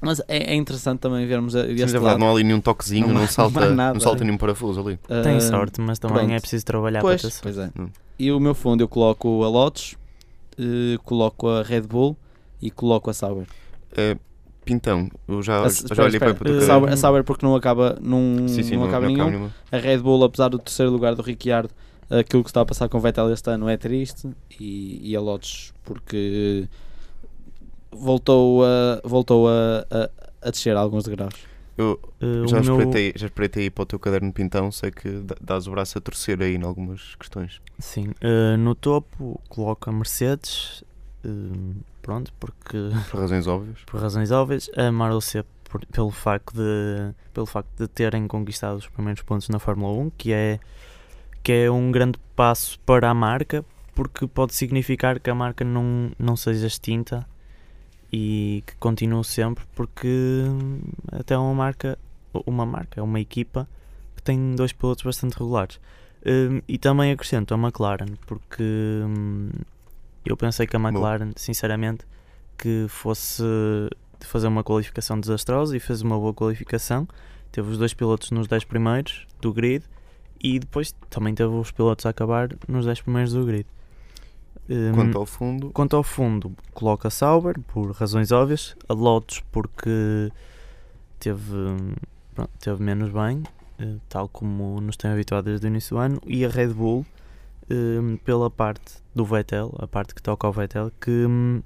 Mas 0.00 0.20
é, 0.26 0.52
é 0.52 0.54
interessante 0.54 0.98
também 1.00 1.26
vermos 1.26 1.54
a- 1.54 1.64
Sim, 1.64 1.72
este 1.72 1.82
é 1.82 1.86
verdade, 1.86 2.04
lado. 2.06 2.18
não 2.20 2.28
há 2.28 2.32
ali 2.32 2.42
nenhum 2.44 2.60
toquezinho, 2.60 3.06
Não 3.08 3.14
não, 3.14 3.26
salta, 3.28 3.70
não 3.74 3.92
não 3.94 4.00
salta 4.00 4.24
nenhum 4.24 4.36
parafuso 4.38 4.80
ali. 4.80 4.98
Tem 5.22 5.36
Ah, 5.36 5.40
sorte, 5.40 5.80
mas 5.80 5.98
também 5.98 6.18
pronto. 6.26 6.32
é 6.32 6.40
preciso 6.40 6.64
trabalhar 6.64 7.00
Pois, 7.00 7.22
para 7.22 7.30
ter 7.30 7.34
sorte. 7.54 7.60
é. 7.78 7.80
Hum. 7.80 7.88
E 8.18 8.30
o 8.32 8.40
meu 8.40 8.54
fundo 8.54 8.82
eu 8.82 8.88
coloco 8.88 9.42
a 9.44 9.48
Lotus, 9.48 9.96
eh, 10.58 10.98
coloco 11.04 11.48
a 11.48 11.62
Red 11.62 11.82
Bull 11.82 12.16
e 12.60 12.70
coloco 12.70 13.10
a 13.10 13.14
Sauber. 13.14 13.46
Eh, 13.96 14.16
Pintão, 14.64 15.10
eu 15.28 15.42
já, 15.42 15.58
A, 15.58 15.62
eu 15.62 15.66
espera, 15.66 15.94
já 15.94 16.02
olhei 16.04 16.16
espera, 16.16 16.34
para 16.34 16.42
o 16.42 16.44
teu 16.44 16.54
Eh, 16.54 16.60
caderno. 16.60 16.66
Sauber, 16.72 16.92
a 16.92 16.96
Sauber 16.96 17.24
porque 17.24 17.44
não 17.46 17.54
acaba, 17.56 17.98
num, 18.00 18.46
Sim, 18.48 18.62
sim, 18.62 18.76
não 18.76 18.84
acaba 18.84 19.06
nenhum. 19.06 19.26
nenhuma. 19.28 19.50
A 19.70 19.76
Red 19.76 19.98
Bull, 19.98 20.22
apesar 20.24 20.48
do 20.48 20.58
terceiro 20.58 20.90
lugar 20.92 21.14
do 21.14 21.22
Ricciardo, 21.22 21.70
aquilo 22.10 22.42
que 22.44 22.50
está 22.50 22.60
a 22.60 22.64
passar 22.66 22.88
com 22.88 22.98
o 22.98 23.00
Vettel 23.00 23.32
este 23.32 23.50
ano 23.50 23.68
é 23.68 23.76
triste. 23.76 24.28
E, 24.60 25.00
e 25.10 25.16
a 25.16 25.20
Lotus 25.20 25.72
porque 25.84 26.68
voltou 27.90 28.64
a, 28.64 29.00
voltou 29.04 29.48
a, 29.48 29.86
a, 29.90 30.10
a 30.48 30.50
descer 30.50 30.76
alguns 30.76 31.04
degraus. 31.04 31.34
Eu 31.76 31.98
Uh, 32.22 32.46
já 32.46 32.60
meu- 32.60 32.78
espreitei, 32.78 33.12
já 33.16 33.26
espreitei 33.26 33.68
para 33.70 33.82
o 33.82 33.86
teu 33.86 33.98
caderno 33.98 34.28
de 34.28 34.34
Pintão, 34.34 34.70
sei 34.70 34.92
que 34.92 35.08
dá- 35.08 35.34
dás 35.40 35.66
o 35.66 35.72
braço 35.72 35.98
a 35.98 36.00
torcer 36.00 36.40
aí 36.40 36.54
em 36.54 36.62
algumas 36.62 37.16
questões. 37.16 37.60
Sim, 37.80 38.10
uh, 38.22 38.56
no 38.56 38.76
topo 38.76 39.40
coloco 39.48 39.90
a 39.90 39.92
Mercedes, 39.92 40.84
uh, 41.24 41.74
pronto, 42.02 42.32
porque 42.38 42.76
Por 43.10 43.20
razões 43.20 43.46
óbvias. 43.46 43.78
por 43.86 44.00
razões 44.00 44.30
óbvias, 44.30 44.70
a 44.76 44.90
Marussia 44.92 45.44
por- 45.64 45.86
pelo 45.86 46.10
facto 46.10 46.52
de 46.54 47.14
pelo 47.32 47.46
facto 47.46 47.68
de 47.78 47.88
terem 47.88 48.26
conquistado 48.28 48.76
os 48.76 48.86
primeiros 48.88 49.22
pontos 49.22 49.48
na 49.48 49.58
Fórmula 49.58 49.96
1, 49.98 50.10
que 50.10 50.32
é 50.32 50.58
que 51.42 51.52
é 51.52 51.70
um 51.70 51.90
grande 51.90 52.18
passo 52.36 52.78
para 52.80 53.08
a 53.10 53.14
marca, 53.14 53.64
porque 53.94 54.26
pode 54.26 54.54
significar 54.54 55.18
que 55.18 55.30
a 55.30 55.34
marca 55.34 55.64
não 55.64 56.10
não 56.18 56.36
seja 56.36 56.66
extinta 56.66 57.26
e 58.12 58.62
que 58.66 58.74
continue 58.76 59.24
sempre, 59.24 59.64
porque 59.74 60.44
até 61.10 61.34
é 61.34 61.38
uma 61.38 61.54
marca 61.54 61.98
uma 62.46 62.64
marca, 62.66 63.00
é 63.00 63.02
uma 63.02 63.20
equipa 63.20 63.66
que 64.16 64.22
tem 64.22 64.54
dois 64.54 64.72
pilotos 64.72 65.04
bastante 65.04 65.34
regulares. 65.38 65.78
Hum, 66.24 66.60
e 66.68 66.78
também 66.78 67.10
acrescento 67.12 67.52
a 67.52 67.58
McLaren, 67.58 68.14
porque 68.26 68.62
hum, 68.62 69.50
eu 70.30 70.36
pensei 70.36 70.66
que 70.66 70.76
a 70.76 70.80
McLaren, 70.80 71.32
sinceramente, 71.36 72.06
que 72.56 72.86
fosse 72.88 73.42
fazer 74.20 74.46
uma 74.46 74.62
qualificação 74.62 75.18
desastrosa 75.18 75.76
e 75.76 75.80
fez 75.80 76.02
uma 76.02 76.18
boa 76.18 76.32
qualificação. 76.32 77.08
Teve 77.50 77.70
os 77.70 77.78
dois 77.78 77.92
pilotos 77.92 78.30
nos 78.30 78.46
10 78.46 78.64
primeiros 78.64 79.26
do 79.40 79.52
grid 79.52 79.84
e 80.42 80.58
depois 80.58 80.94
também 81.10 81.34
teve 81.34 81.52
os 81.52 81.70
pilotos 81.70 82.06
a 82.06 82.10
acabar 82.10 82.48
nos 82.68 82.86
10 82.86 83.00
primeiros 83.02 83.32
do 83.32 83.44
grid. 83.44 83.66
Hum, 84.70 84.92
Quanto 84.94 85.18
ao 85.18 85.26
fundo, 85.26 85.70
Quanto 85.70 85.96
ao 85.96 86.02
fundo, 86.02 86.52
coloca 86.72 87.10
Sauber, 87.10 87.58
por 87.60 87.90
razões 87.92 88.30
óbvias, 88.30 88.76
a 88.88 88.94
Lotus 88.94 89.42
porque 89.50 90.30
teve, 91.18 91.52
pronto, 92.34 92.50
teve 92.60 92.82
menos 92.82 93.10
bem, 93.10 93.42
eh, 93.78 93.96
tal 94.08 94.28
como 94.28 94.80
nos 94.80 94.96
tem 94.96 95.10
habituado 95.10 95.46
desde 95.46 95.66
o 95.66 95.68
início 95.68 95.96
do 95.96 96.00
ano, 96.00 96.22
e 96.24 96.44
a 96.44 96.48
Red 96.48 96.68
Bull 96.68 97.04
hum, 97.74 98.16
pela 98.24 98.50
parte 98.50 98.94
do 99.14 99.24
Vettel, 99.24 99.74
a 99.78 99.86
parte 99.86 100.14
que 100.14 100.22
toca 100.22 100.46
ao 100.46 100.52
Vettel, 100.52 100.90
que, 101.00 101.10
hum, 101.10 101.62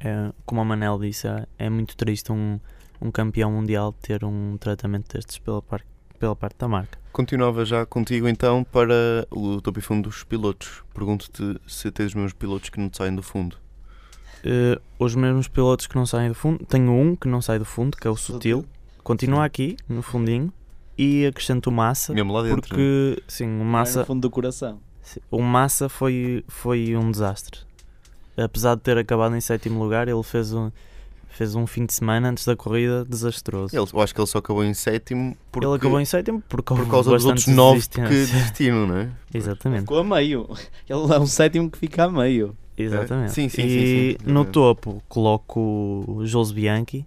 é, 0.00 0.32
como 0.46 0.60
a 0.60 0.64
Manel 0.64 0.98
disse, 0.98 1.26
é, 1.28 1.46
é 1.58 1.70
muito 1.70 1.96
triste 1.96 2.32
um, 2.32 2.58
um 3.00 3.10
campeão 3.10 3.52
mundial 3.52 3.92
ter 4.00 4.24
um 4.24 4.56
tratamento 4.58 5.12
destes 5.14 5.38
pela, 5.38 5.60
par, 5.62 5.82
pela 6.18 6.34
parte 6.36 6.56
da 6.58 6.68
marca. 6.68 6.98
continuava 7.12 7.64
já 7.64 7.84
contigo 7.84 8.28
então 8.28 8.62
para 8.64 9.26
o 9.30 9.60
topo 9.60 9.78
e 9.78 9.82
fundo 9.82 10.08
dos 10.08 10.22
pilotos. 10.24 10.82
Pergunto-te 10.94 11.60
se 11.66 11.90
tens 11.90 12.06
os 12.08 12.14
meus 12.14 12.32
pilotos 12.32 12.68
que 12.70 12.78
não 12.80 12.88
te 12.88 12.96
saem 12.98 13.14
do 13.14 13.22
fundo. 13.22 13.56
Eh, 14.42 14.80
os 14.98 15.14
mesmos 15.14 15.48
pilotos 15.48 15.86
que 15.86 15.94
não 15.96 16.06
saem 16.06 16.28
do 16.30 16.34
fundo, 16.34 16.64
tenho 16.64 16.92
um 16.92 17.14
que 17.14 17.28
não 17.28 17.42
sai 17.42 17.58
do 17.58 17.64
fundo, 17.64 17.96
que 17.98 18.06
é 18.06 18.10
o 18.10 18.16
Sutil, 18.16 18.64
continua 19.02 19.44
aqui 19.44 19.76
no 19.86 20.00
fundinho 20.00 20.50
e 20.96 21.26
acrescento 21.26 21.68
o 21.68 21.72
Massa, 21.72 22.14
Mesmo 22.14 22.32
lá 22.32 22.42
dentro. 22.42 22.56
né? 22.56 22.62
porque 22.68 23.22
sim, 23.28 23.54
o 23.56 23.58
Vai 23.58 23.66
Massa, 23.66 24.00
no 24.00 24.06
fundo 24.06 24.20
do 24.22 24.30
coração. 24.30 24.80
O 25.30 25.42
Massa 25.42 25.88
foi, 25.88 26.44
foi 26.48 26.96
um 26.96 27.10
desastre. 27.10 27.60
Apesar 28.36 28.74
de 28.74 28.80
ter 28.82 28.96
acabado 28.96 29.36
em 29.36 29.40
sétimo 29.40 29.82
lugar, 29.82 30.08
ele 30.08 30.22
fez 30.22 30.52
um, 30.52 30.70
fez 31.28 31.54
um 31.54 31.66
fim 31.66 31.84
de 31.84 31.92
semana 31.92 32.30
antes 32.30 32.44
da 32.44 32.56
corrida 32.56 33.04
desastroso. 33.04 33.76
Ele- 33.76 33.86
eu 33.92 34.00
acho 34.00 34.14
que 34.14 34.20
ele 34.20 34.26
só 34.26 34.38
acabou 34.38 34.64
em 34.64 34.72
sétimo 34.74 35.36
porque, 35.52 35.66
Ele 35.66 35.76
acabou 35.76 36.00
em 36.00 36.04
sétimo 36.04 36.42
porque 36.48 36.74
por 36.74 36.88
causa 36.88 37.10
dos 37.10 37.24
outros 37.24 37.46
nove 37.48 37.80
que 37.88 38.00
desistiram, 38.00 38.86
não 38.88 38.96
é? 38.96 39.10
Exatamente. 39.34 39.80
Ficou 39.82 39.98
a 39.98 40.04
meio. 40.04 40.48
Ele 40.88 41.12
é 41.14 41.18
um 41.18 41.26
sétimo 41.26 41.70
que 41.70 41.78
fica 41.78 42.04
a 42.04 42.10
meio. 42.10 42.56
Exatamente. 42.78 43.32
Sim, 43.32 43.48
sim, 43.50 43.60
sim, 43.62 43.68
e 43.68 44.16
sim, 44.24 44.30
no 44.32 44.44
topo 44.46 45.02
coloco 45.08 45.60
o 46.08 46.24
Jules 46.24 46.50
Bianchi, 46.50 47.04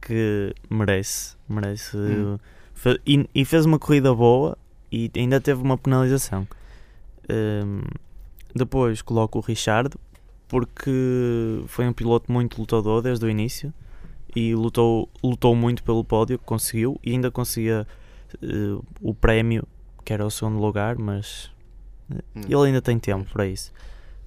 que 0.00 0.52
merece, 0.68 1.36
merece. 1.48 1.96
Hum. 1.96 2.38
fe- 2.74 3.00
e, 3.06 3.28
e 3.32 3.44
fez 3.44 3.64
uma 3.66 3.78
corrida 3.78 4.12
boa 4.12 4.58
e 4.90 5.08
ainda 5.16 5.40
teve 5.40 5.62
uma 5.62 5.78
penalização. 5.78 6.46
Hum, 7.30 7.82
depois 8.54 9.02
coloco 9.02 9.38
o 9.38 9.42
Richard, 9.42 9.96
porque 10.48 11.62
foi 11.66 11.86
um 11.86 11.92
piloto 11.92 12.30
muito 12.32 12.58
lutador 12.60 13.02
desde 13.02 13.24
o 13.26 13.28
início 13.28 13.72
e 14.34 14.54
lutou, 14.54 15.08
lutou 15.22 15.54
muito 15.54 15.82
pelo 15.82 16.04
pódio, 16.04 16.38
conseguiu 16.38 17.00
e 17.04 17.12
ainda 17.12 17.30
conseguia 17.30 17.86
eh, 18.42 18.78
o 19.00 19.14
prémio, 19.14 19.66
que 20.04 20.12
era 20.12 20.24
o 20.24 20.30
segundo 20.30 20.58
lugar, 20.58 20.96
mas 20.96 21.50
Hum. 22.10 22.42
ele 22.48 22.66
ainda 22.66 22.80
tem 22.82 22.98
tempo 22.98 23.30
para 23.32 23.46
isso. 23.46 23.72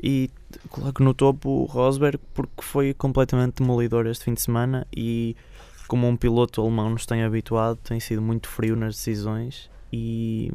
E 0.02 0.30
coloco 0.70 1.04
no 1.04 1.14
topo 1.14 1.50
o 1.50 1.66
Rosberg 1.66 2.20
porque 2.34 2.62
foi 2.62 2.94
completamente 2.94 3.56
demolidor 3.62 4.08
este 4.08 4.26
fim 4.26 4.34
de 4.34 4.42
semana 4.42 4.88
e 4.96 5.36
como 5.88 6.08
um 6.08 6.16
piloto 6.16 6.62
alemão 6.62 6.90
nos 6.90 7.06
tem 7.06 7.24
habituado, 7.24 7.78
tem 7.78 8.00
sido 8.00 8.22
muito 8.22 8.48
frio 8.48 8.76
nas 8.76 8.96
decisões 8.96 9.70
e 9.92 10.52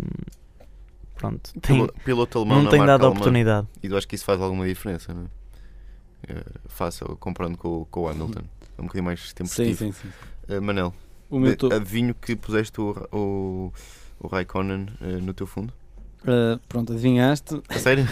pronto, 1.14 1.52
tem, 1.60 1.76
Pilo- 1.76 1.94
piloto 2.04 2.38
alemão 2.38 2.62
não 2.62 2.70
tem 2.70 2.84
dado 2.84 3.06
a 3.06 3.08
oportunidade. 3.10 3.66
E 3.82 3.86
eu 3.86 3.96
acho 3.96 4.06
que 4.08 4.14
isso 4.14 4.24
faz 4.24 4.40
alguma 4.40 4.66
diferença, 4.66 5.12
não 5.14 5.22
é? 5.22 5.26
É, 6.26 6.42
Fácil, 6.68 7.16
comparando 7.20 7.56
com, 7.58 7.82
o- 7.82 7.86
com 7.86 8.00
o 8.02 8.08
Hamilton. 8.08 8.40
É 8.78 8.80
um 8.80 8.84
bocadinho 8.84 9.04
mais 9.04 9.32
tempo 9.32 9.48
Sim, 9.50 9.74
sim, 9.74 9.92
sim. 9.92 10.08
Uh, 10.48 10.60
Manel, 10.62 10.92
O 11.30 11.38
meu 11.38 11.56
to- 11.56 11.72
adivinho 11.72 12.14
que 12.14 12.34
puseste 12.34 12.80
o, 12.80 12.94
o, 13.12 13.72
o 14.18 14.26
Raikkonen 14.26 14.88
uh, 15.00 15.20
no 15.22 15.32
teu 15.34 15.46
fundo. 15.46 15.72
Uh, 16.22 16.58
pronto, 16.66 16.92
adivinhaste. 16.94 17.60
A 17.68 17.78
sério? 17.78 18.04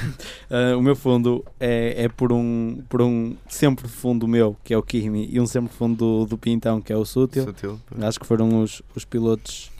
Uh, 0.51 0.77
o 0.79 0.83
meu 0.83 0.95
fundo 0.95 1.43
é, 1.59 2.05
é 2.05 2.09
por, 2.11 2.31
um, 2.31 2.85
por 2.87 3.01
um 3.01 3.35
sempre 3.49 3.89
fundo 3.89 4.29
meu, 4.29 4.55
que 4.63 4.75
é 4.75 4.77
o 4.77 4.83
Kimi, 4.83 5.27
e 5.33 5.41
um 5.41 5.47
sempre 5.47 5.73
fundo 5.73 5.97
do, 5.97 6.27
do 6.27 6.37
Pintão, 6.39 6.79
que 6.83 6.93
é 6.93 6.97
o 6.97 7.07
Sutil. 7.07 7.45
Sutil. 7.45 7.81
Acho 8.03 8.21
que 8.21 8.27
foram 8.27 8.61
os, 8.63 8.83
os 8.95 9.07
pilotos. 9.07 9.72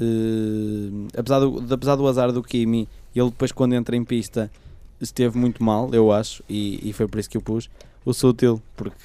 Uh, 0.00 1.08
apesar, 1.16 1.40
do, 1.40 1.74
apesar 1.74 1.96
do 1.96 2.06
azar 2.06 2.32
do 2.32 2.42
Kimi, 2.42 2.88
ele 3.14 3.30
depois, 3.30 3.52
quando 3.52 3.74
entra 3.74 3.96
em 3.96 4.04
pista, 4.04 4.50
esteve 5.00 5.38
muito 5.38 5.62
mal, 5.62 5.90
eu 5.92 6.12
acho, 6.12 6.42
e, 6.48 6.88
e 6.88 6.92
foi 6.92 7.06
por 7.06 7.18
isso 7.18 7.30
que 7.30 7.36
eu 7.36 7.42
pus. 7.42 7.68
O 8.04 8.12
Sutil, 8.12 8.62
porque 8.76 8.96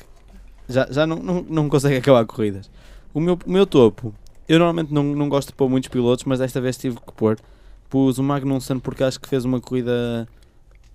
já, 0.68 0.88
já 0.90 1.06
não, 1.06 1.18
não, 1.18 1.42
não 1.42 1.70
consegue 1.70 1.98
acabar 1.98 2.26
corridas. 2.26 2.70
O 3.14 3.20
meu, 3.20 3.38
o 3.46 3.52
meu 3.52 3.66
topo, 3.66 4.14
eu 4.48 4.60
normalmente 4.60 4.94
não, 4.94 5.04
não 5.04 5.30
gosto 5.30 5.50
de 5.50 5.56
pôr 5.56 5.70
muitos 5.70 5.90
pilotos, 5.90 6.26
mas 6.26 6.40
desta 6.40 6.60
vez 6.60 6.78
tive 6.78 6.98
que 6.98 7.12
pôr. 7.14 7.38
Pus 7.90 8.18
o 8.18 8.24
Magnussen 8.24 8.80
porque 8.80 9.04
acho 9.04 9.20
que 9.20 9.30
fez 9.30 9.46
uma 9.46 9.62
corrida 9.62 10.28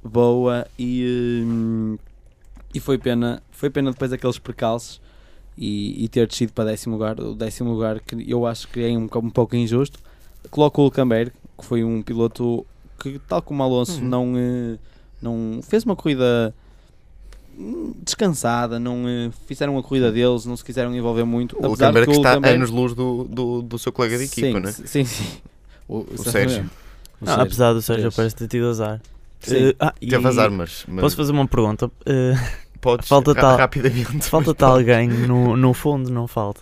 boa 0.03 0.67
e, 0.79 1.43
hum, 1.45 1.99
e 2.75 2.81
foi 2.81 2.99
pena 2.99 3.43
foi 3.51 3.71
pena 3.71 3.93
depois 3.93 4.11
daqueles 4.11 4.39
percalços 4.39 5.01
e, 5.59 6.05
e 6.05 6.09
ter 6.09 6.27
descido 6.29 6.53
para 6.53 6.67
décimo 6.71 6.95
lugar 6.95 7.19
o 7.21 7.35
décimo 7.35 7.73
lugar 7.73 8.01
que 8.01 8.25
eu 8.31 8.47
acho 8.47 8.69
que 8.69 8.81
é 8.81 8.89
um, 8.91 9.05
um 9.13 9.31
pouco 9.31 9.57
injusto 9.57 9.99
coloco 10.51 10.81
o 10.81 10.85
Hulkenberg 10.85 11.33
que 11.59 11.65
foi 11.65 11.83
um 11.85 12.01
piloto 12.03 12.65
que 13.01 13.19
tal 13.29 13.43
como 13.43 13.63
o 13.63 13.67
Alonso 13.67 14.01
Uhum. 14.01 14.09
não 14.09 14.33
eh, 14.37 14.79
não 15.21 15.61
fez 15.63 15.85
uma 15.85 15.97
corrida 15.97 16.55
descansada 18.05 18.79
não 18.79 19.09
eh, 19.09 19.31
fizeram 19.47 19.77
a 19.77 19.83
corrida 19.83 20.13
deles 20.13 20.45
não 20.45 20.57
se 20.57 20.65
quiseram 20.65 20.95
envolver 20.95 21.25
muito 21.25 21.57
O 21.57 21.71
o 21.71 21.73
está 21.75 21.89
Hülkenberg- 21.91 22.55
anos 22.55 22.71
luz 22.71 22.95
do, 22.95 23.25
do, 23.25 23.63
do 23.63 23.79
seu 23.79 23.91
colega 23.93 24.17
de 24.17 24.25
equipa, 24.25 24.47
sim, 24.47 24.61
não 24.61 24.69
é? 24.69 24.73
sim 24.73 25.05
sim 25.05 25.27
o, 25.89 25.99
O 26.15 26.19
Sérgio. 26.19 26.71
o 27.21 27.25
Não, 27.25 27.41
apesar 27.41 27.73
do 27.73 27.83
Sérgio. 27.83 28.13
Pérez 28.13 28.35
ter 28.35 28.47
tido 28.47 28.69
azar. 28.69 29.01
Sim. 29.41 29.69
Eh, 29.71 29.75
ah, 29.81 29.95
e 30.01 30.07
Teve 30.07 30.29
azar, 30.29 30.51
mas, 30.51 30.85
mas 30.87 31.01
Posso 31.01 31.17
fazer 31.17 31.33
uma 31.33 31.49
pergunta? 31.49 31.91
Eh, 32.07 32.35
podes 32.81 33.09
falta 33.09 33.33
ra- 33.33 33.41
tal- 33.41 33.57
rapidamente. 33.59 34.23
Falta-te 34.29 34.61
mas 34.63 34.71
alguém 34.71 35.09
no, 35.09 35.57
no 35.57 35.73
fundo, 35.75 36.11
não 36.11 36.27
falta? 36.27 36.61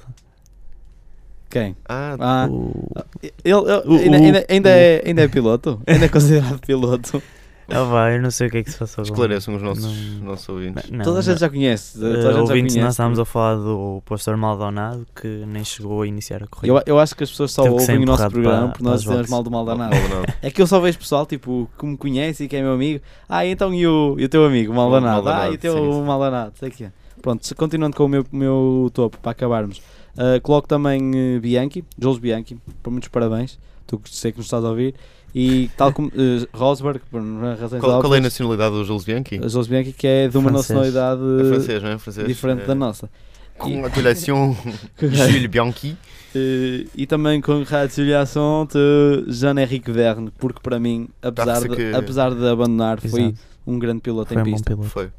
quem? 1.49 1.77
Ah, 1.89 2.17
Ah, 2.19 2.49
O- 2.51 2.91
ele, 3.23 3.33
ele- 3.45 3.55
O- 3.55 3.97
ainda, 3.99 4.19
o- 4.19 4.23
ainda, 4.25 4.47
ainda 4.49 4.71
é, 4.71 5.03
ainda 5.07 5.23
é 5.23 5.29
piloto? 5.29 5.81
Ainda 5.87 6.05
é 6.05 6.09
considerado 6.09 6.59
piloto? 6.61 7.23
Ah, 7.69 7.83
vai, 7.83 8.17
eu 8.17 8.23
não 8.23 8.31
sei 8.31 8.47
o 8.47 8.51
que 8.51 8.59
é 8.59 8.63
que 8.63 8.71
se 8.71 8.79
passou. 8.79 9.03
esclareçam 9.03 9.57
os 9.57 9.63
nossos, 9.63 9.85
Não- 9.85 10.25
nossos 10.27 10.49
ouvintes. 10.49 10.89
Não, 10.91 11.05
Toda 11.05 11.19
a 11.19 11.23
gente 11.23 11.39
já 11.41 11.49
conhece. 11.51 11.99
Toda 11.99 12.07
a 12.07 12.11
Eh, 12.11 12.15
gente 12.15 12.23
já 12.23 12.41
ouvintes, 12.41 12.73
conhece. 12.75 12.79
nós 12.81 12.93
estávamos 12.95 13.19
a 13.19 13.25
falar 13.25 13.57
do 13.57 14.03
pastor 14.07 14.37
Maldonado 14.37 15.07
que 15.21 15.27
nem 15.47 15.65
chegou 15.65 16.03
a 16.03 16.07
iniciar 16.07 16.43
a 16.45 16.47
corrida. 16.47 16.73
eu, 16.73 16.83
eu 16.87 16.99
acho 17.01 17.17
que 17.17 17.25
as 17.25 17.31
pessoas 17.31 17.51
só 17.53 17.63
Teve 17.65 17.75
ouvem 17.75 17.99
o 17.99 18.07
nosso 18.07 18.29
programa 18.31 18.59
para- 18.59 18.69
porque 18.69 18.83
para 18.85 18.93
nós 18.93 19.03
dizemos 19.03 19.29
mal 19.31 19.43
do. 19.43 19.51
Maldonado. 19.51 19.97
É 20.41 20.51
que 20.51 20.63
eu 20.63 20.67
só 20.67 20.79
vejo 20.79 20.99
pessoal 20.99 21.27
tipo, 21.27 21.69
que 21.79 21.85
me 21.87 21.97
conhece 21.97 22.45
e 22.45 22.49
que 22.49 22.55
é 22.57 22.63
meu 22.63 22.73
amigo. 22.73 23.03
Ah, 23.29 23.45
então 23.45 23.75
e 23.75 23.87
o, 23.87 24.15
e 24.19 24.25
o 24.25 24.29
teu 24.29 24.45
amigo, 24.45 24.73
o 24.73 24.77
Maldonado? 24.77 25.25
Maldonado, 25.25 25.43
Ah, 25.49 25.51
e 25.51 25.55
o 25.57 25.59
teu 25.59 25.73
sim, 25.75 25.93
sim. 25.93 26.03
Maldonado? 26.03 26.53
Sei 26.59 26.71
que 26.71 26.85
é. 26.85 26.93
pronto, 27.21 27.55
continuando 27.57 27.97
com 27.97 28.05
o 28.05 28.09
meu, 28.09 28.25
meu 28.31 28.91
topo, 28.95 29.19
para 29.19 29.33
acabarmos, 29.33 29.79
uh, 30.17 30.41
coloco 30.43 30.69
também 30.69 31.03
uh, 31.37 31.41
Bianchi, 31.41 31.85
Jules 31.99 32.19
Bianchi, 32.19 32.57
por 32.83 32.91
muitos 32.91 33.09
parabéns, 33.09 33.59
tu 33.87 33.99
que 33.99 34.15
sei 34.15 34.31
que 34.31 34.39
nos 34.39 34.47
estás 34.47 34.65
a 34.65 34.69
ouvir, 34.69 34.95
e 35.38 35.68
tal 35.77 35.92
como 35.92 36.09
uh, 36.09 36.49
Rosberg, 36.57 37.01
por 37.11 37.20
razões 37.61 37.81
Qual, 37.83 38.01
qual 38.01 38.14
é 38.14 38.18
a 38.18 38.20
nacionalidade 38.22 38.75
do 38.75 38.85
Jules 38.85 39.05
Bianchi? 39.05 39.38
Jules 39.46 39.66
Bianchi 39.66 39.92
que 39.92 40.07
é 40.07 40.29
de 40.29 40.38
uma 40.38 40.49
Francês. 40.51 40.68
nacionalidade 40.94 41.22
É 41.40 41.49
francês, 41.53 41.83
não 41.83 41.90
é? 41.90 41.99
Francês. 41.99 42.27
diferente 42.27 42.62
É. 42.62 42.66
da 42.66 42.75
nossa. 42.75 43.11
Congratulations, 43.59 44.57
Jules 44.99 45.46
Bianchi. 45.46 45.96
Uh, 46.35 46.88
e 46.94 47.07
também 47.07 47.40
congratulação 47.40 48.66
de 48.70 49.33
Jean-Éric 49.33 49.90
Verne, 49.90 50.31
porque 50.38 50.61
para 50.62 50.79
mim, 50.79 51.09
apesar 51.22 51.61
de, 51.61 51.68
que- 51.75 51.92
apesar 51.94 52.35
de 52.35 52.46
abandonar, 52.46 53.01
foi 53.01 53.22
Exato. 53.22 53.38
um 53.66 53.79
grande 53.79 54.01
piloto 54.03 54.29
Foi 54.33 54.37
em 54.37 54.40
um 54.40 54.44
bom 54.44 54.53
pista. 54.53 54.70
piloto. 54.70 54.88
Foi. 54.88 55.11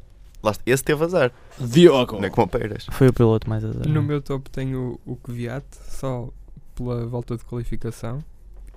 Esse 0.64 0.84
teve 0.84 1.02
azar, 1.04 1.32
Diogo! 1.58 2.18
não 2.18 2.24
é 2.24 2.30
como 2.30 2.46
o 2.46 2.48
Pérez. 2.48 2.86
Foi 2.92 3.08
o 3.08 3.12
piloto 3.12 3.48
mais 3.50 3.64
azar. 3.64 3.88
No 3.88 4.00
meu 4.02 4.22
topo 4.22 4.48
tenho 4.48 4.98
o 5.04 5.16
Kvyat, 5.16 5.64
só 5.90 6.28
pela 6.76 7.04
volta 7.06 7.36
de 7.36 7.44
qualificação. 7.44 8.22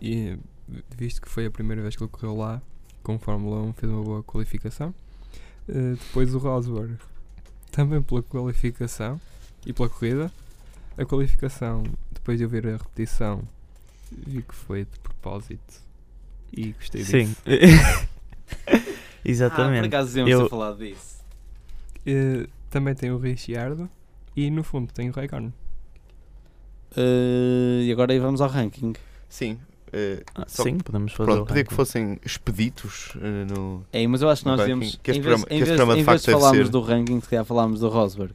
E 0.01 0.35
visto 0.97 1.21
que 1.21 1.29
foi 1.29 1.45
a 1.45 1.51
primeira 1.51 1.81
vez 1.81 1.95
que 1.95 2.03
ele 2.03 2.09
correu 2.11 2.35
lá 2.35 2.61
com 3.03 3.17
Fórmula 3.19 3.61
1, 3.63 3.73
fez 3.73 3.91
uma 3.91 4.03
boa 4.03 4.23
qualificação. 4.23 4.93
Eh, 5.67 5.95
depois 5.99 6.33
o 6.33 6.37
Rosberg, 6.37 6.97
também 7.71 8.01
pela 8.01 8.21
qualificação 8.23 9.19
e 9.65 9.73
pela 9.73 9.89
corrida. 9.89 10.31
A 10.97 11.05
qualificação, 11.05 11.83
depois 12.11 12.37
de 12.37 12.43
eu 12.43 12.49
ver 12.49 12.67
a 12.67 12.71
repetição, 12.77 13.41
vi 14.11 14.41
que 14.41 14.53
foi 14.53 14.85
de 14.85 14.99
propósito 14.99 15.81
e 16.51 16.71
gostei 16.73 17.03
Sim. 17.03 17.25
disso. 17.25 17.41
Ah, 18.67 18.79
por 19.23 19.29
Exatamente. 19.31 19.85
acaso 19.87 20.07
devíamos 20.13 20.31
Eu- 20.31 20.43
ter 20.43 20.49
falado 20.49 20.77
disso. 20.79 21.21
Eh, 22.05 22.47
também 22.69 22.93
tem 22.95 23.11
o 23.11 23.17
Ricciardo 23.17 23.89
e 24.35 24.49
no 24.49 24.63
fundo 24.63 24.91
tem 24.91 25.09
o 25.09 25.13
Raikkonen. 25.13 25.53
Uh, 26.97 27.81
e 27.83 27.91
agora 27.91 28.11
aí 28.11 28.19
vamos 28.19 28.41
ao 28.41 28.49
ranking. 28.49 28.93
Sim. 29.29 29.57
Eh, 29.93 30.23
Ah, 30.35 30.43
Sim, 30.47 30.77
podemos 30.77 31.11
fazer 31.13 31.25
Pronto, 31.31 31.43
o 31.43 31.45
podia 31.45 31.63
que 31.63 31.73
fossem 31.73 32.19
expeditos 32.25 33.13
eh, 33.21 33.45
no. 33.53 33.83
É, 33.91 34.05
mas 34.07 34.21
eu 34.21 34.29
acho 34.29 34.43
que 34.43 34.47
nós 34.49 34.59
devemos. 34.59 34.99
Que 35.01 35.11
este 35.11 35.19
em 35.19 35.21
vez, 35.23 35.35
programa- 35.41 35.45
que 35.47 35.53
em 35.53 35.57
vez, 35.57 35.67
programa 35.69 35.93
de 35.93 35.99
em 35.99 36.03
vez 36.03 36.05
facto 36.05 36.21
de 36.21 36.27
deve 36.27 36.39
falarmos 36.39 36.65
ser- 36.67 36.71
do 36.71 36.81
ranking, 36.81 37.21
se 37.21 37.29
calhar 37.29 37.45
falámos 37.45 37.79
do 37.79 37.89
Rosberg. 37.89 38.33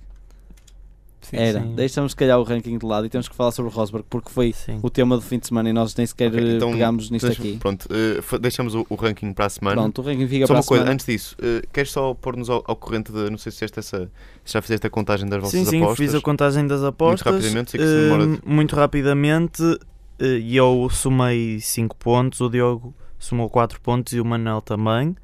Sim, 1.22 1.38
Era. 1.38 1.60
sim. 1.60 1.74
Deixamos 1.74 2.12
se 2.12 2.16
calhar 2.16 2.38
o 2.38 2.44
ranking 2.44 2.78
de 2.78 2.86
lado 2.86 3.04
e 3.04 3.08
temos 3.08 3.28
que 3.28 3.34
falar 3.34 3.50
sobre 3.50 3.72
o 3.72 3.74
Rosberg 3.74 4.06
porque 4.08 4.30
foi 4.30 4.52
Sim. 4.52 4.78
o 4.80 4.88
tema 4.88 5.16
do 5.16 5.22
fim 5.22 5.40
de 5.40 5.48
semana 5.48 5.68
e 5.68 5.72
nós 5.72 5.92
nem 5.96 6.06
sequer 6.06 6.28
Ok, 6.30 6.54
então, 6.54 6.70
pegámos 6.70 7.10
nisto 7.10 7.26
deixa- 7.26 7.42
aqui. 7.42 7.56
Pronto, 7.56 7.88
eh, 7.90 8.22
fa- 8.22 8.38
deixamos 8.38 8.76
o, 8.76 8.86
o 8.88 8.94
ranking 8.94 9.32
para 9.32 9.46
a 9.46 9.48
semana. 9.48 9.74
Pronto, 9.82 10.02
o 10.02 10.04
ranking 10.04 10.28
fica 10.28 10.46
Só 10.46 10.52
para 10.52 10.58
uma 10.58 10.60
a 10.60 10.64
coisa, 10.66 10.82
semana. 10.84 10.94
antes 10.94 11.04
disso, 11.06 11.34
eh, 11.42 11.62
queres 11.72 11.90
só 11.90 12.14
pôr-nos 12.14 12.48
ao, 12.48 12.62
ao 12.64 12.76
corrente 12.76 13.10
de. 13.10 13.28
Não 13.28 13.38
sei 13.38 13.50
se, 13.50 13.64
essa, 13.64 13.82
se 13.82 14.08
já 14.52 14.62
fizeste 14.62 14.86
a 14.86 14.90
contagem 14.90 15.28
das 15.28 15.40
vossas 15.40 15.58
Sim, 15.58 15.64
sim, 15.64 15.78
apostas. 15.82 15.96
fiz 16.06 16.14
a 16.14 16.20
contagem 16.20 16.64
das 16.64 16.84
apostas. 16.84 17.32
rapidamente, 17.32 17.70
sei 17.72 17.80
que 17.80 17.86
se 17.86 17.92
demora- 18.02 18.38
muito 18.46 18.76
rapidamente, 18.76 19.62
eh, 19.64 19.78
e 20.20 20.56
eu 20.56 20.88
somei 20.90 21.60
5 21.60 21.96
pontos, 21.96 22.40
o 22.40 22.48
Diogo 22.48 22.94
somou 23.18 23.48
4 23.50 23.80
pontos 23.80 24.12
e 24.12 24.20
o 24.20 24.24
Manel 24.24 24.60
também. 24.60 25.14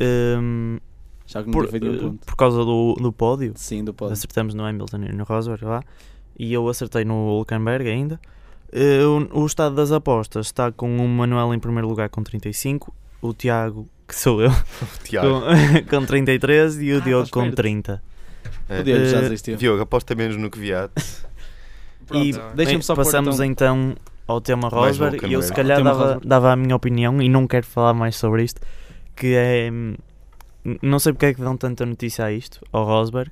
Hum, 0.00 0.78
Já 1.26 1.40
que 1.42 1.46
não 1.46 1.52
por, 1.52 1.68
feito 1.68 1.84
nenhum 1.86 1.96
eh, 1.98 2.02
ponto. 2.02 2.26
por 2.26 2.36
causa 2.36 2.58
do, 2.64 2.94
do 2.94 3.12
pódio. 3.12 3.52
Sim, 3.56 3.84
do 3.84 3.94
pódio. 3.94 4.12
Acertamos 4.12 4.54
no 4.54 4.64
Hamilton 4.64 4.98
e 5.08 5.12
no 5.12 5.24
Rosberg 5.24 5.64
lá. 5.64 5.82
E 6.38 6.52
eu 6.52 6.68
acertei 6.68 7.04
no 7.04 7.14
Hulkenberg 7.38 7.88
ainda. 7.88 8.20
Eh, 8.72 9.04
o, 9.04 9.42
o 9.42 9.46
estado 9.46 9.74
das 9.74 9.92
apostas 9.92 10.46
está 10.46 10.70
com 10.72 10.96
o 10.96 11.08
Manuel 11.08 11.54
em 11.54 11.58
primeiro 11.58 11.88
lugar 11.88 12.08
com 12.08 12.22
35, 12.22 12.94
o 13.22 13.32
Tiago, 13.32 13.88
que 14.08 14.14
sou 14.16 14.42
eu, 14.42 14.50
Tiago, 15.04 15.40
com, 15.88 16.00
com 16.00 16.06
33 16.06 16.82
e 16.82 16.92
o 16.92 16.96
Ah, 16.98 17.00
Diogo 17.00 17.30
com 17.30 17.42
perto. 17.42 17.56
30. 17.56 18.02
eh, 18.68 18.80
O 18.80 18.84
Diogo 18.84 19.04
já 19.06 19.18
eh, 19.18 19.22
desistiu. 19.22 19.56
Diogo, 19.56 19.82
aposta 19.82 20.14
menos 20.14 20.36
no 20.36 20.50
que 20.50 20.58
viate. 20.58 20.94
Pronto, 22.06 22.22
E 22.26 22.32
deixa-me 22.32 22.54
bem, 22.78 22.82
só 22.82 22.94
passamos 22.94 23.40
então- 23.40 23.92
então 23.92 23.96
ao 24.26 24.40
tema 24.40 24.68
Rosberg 24.68 25.26
e 25.26 25.32
eu 25.32 25.42
se 25.42 25.52
calhar 25.52 25.82
dava, 25.82 26.20
dava 26.24 26.52
a 26.52 26.56
minha 26.56 26.74
opinião 26.74 27.20
e 27.20 27.28
não 27.28 27.46
quero 27.46 27.66
falar 27.66 27.94
mais 27.94 28.16
sobre 28.16 28.42
isto, 28.42 28.60
que 29.14 29.34
é 29.34 29.70
hum, 29.70 29.94
não 30.82 30.98
sei 30.98 31.12
porque 31.12 31.26
é 31.26 31.34
que 31.34 31.40
dão 31.40 31.56
tanta 31.56 31.84
notícia 31.84 32.24
a 32.24 32.32
isto, 32.32 32.60
ao 32.72 32.84
Rosberg, 32.84 33.30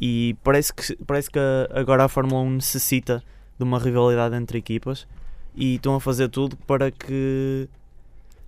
e 0.00 0.36
parece 0.44 0.72
que, 0.72 0.96
parece 1.04 1.30
que 1.30 1.38
agora 1.72 2.04
a 2.04 2.08
Fórmula 2.08 2.40
1 2.42 2.50
necessita 2.50 3.22
de 3.58 3.64
uma 3.64 3.78
rivalidade 3.78 4.36
entre 4.36 4.58
equipas 4.58 5.06
e 5.56 5.74
estão 5.74 5.96
a 5.96 6.00
fazer 6.00 6.28
tudo 6.28 6.56
para 6.56 6.90
que 6.92 7.68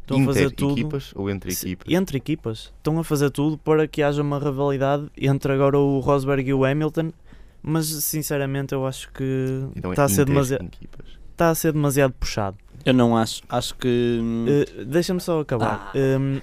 estão 0.02 0.16
a 0.16 0.20
Inter 0.20 0.34
fazer 0.34 0.50
tudo 0.52 0.72
equipas 0.72 1.12
ou 1.16 1.28
entre 1.28 1.52
equipas? 1.52 1.92
entre 1.92 2.16
equipas. 2.16 2.72
Estão 2.76 2.98
a 3.00 3.04
fazer 3.04 3.30
tudo 3.30 3.58
para 3.58 3.88
que 3.88 4.00
haja 4.00 4.22
uma 4.22 4.38
rivalidade 4.38 5.08
entre 5.16 5.52
agora 5.52 5.76
o 5.76 5.98
Rosberg 5.98 6.48
e 6.48 6.54
o 6.54 6.64
Hamilton, 6.64 7.12
mas 7.60 7.86
sinceramente 7.86 8.72
eu 8.72 8.86
acho 8.86 9.10
que 9.12 9.64
Então 9.74 9.90
é 9.90 9.94
está 9.94 10.04
a 10.04 10.08
ser 10.08 10.24
demasiado 10.24 10.64
equipas. 10.66 11.19
Está 11.40 11.48
a 11.48 11.54
ser 11.54 11.72
demasiado 11.72 12.12
puxado. 12.12 12.58
Eu 12.84 12.92
não 12.92 13.16
acho. 13.16 13.42
Acho 13.48 13.74
que. 13.74 14.20
Uh, 14.20 14.84
Deixa-me 14.84 15.20
só 15.20 15.40
acabar. 15.40 15.90
Ah. 15.94 15.98
Um, 16.18 16.40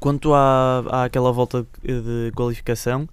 quanto 0.00 0.32
à, 0.34 1.04
àquela 1.04 1.30
volta 1.30 1.66
de 1.82 2.32
qualificação, 2.34 3.08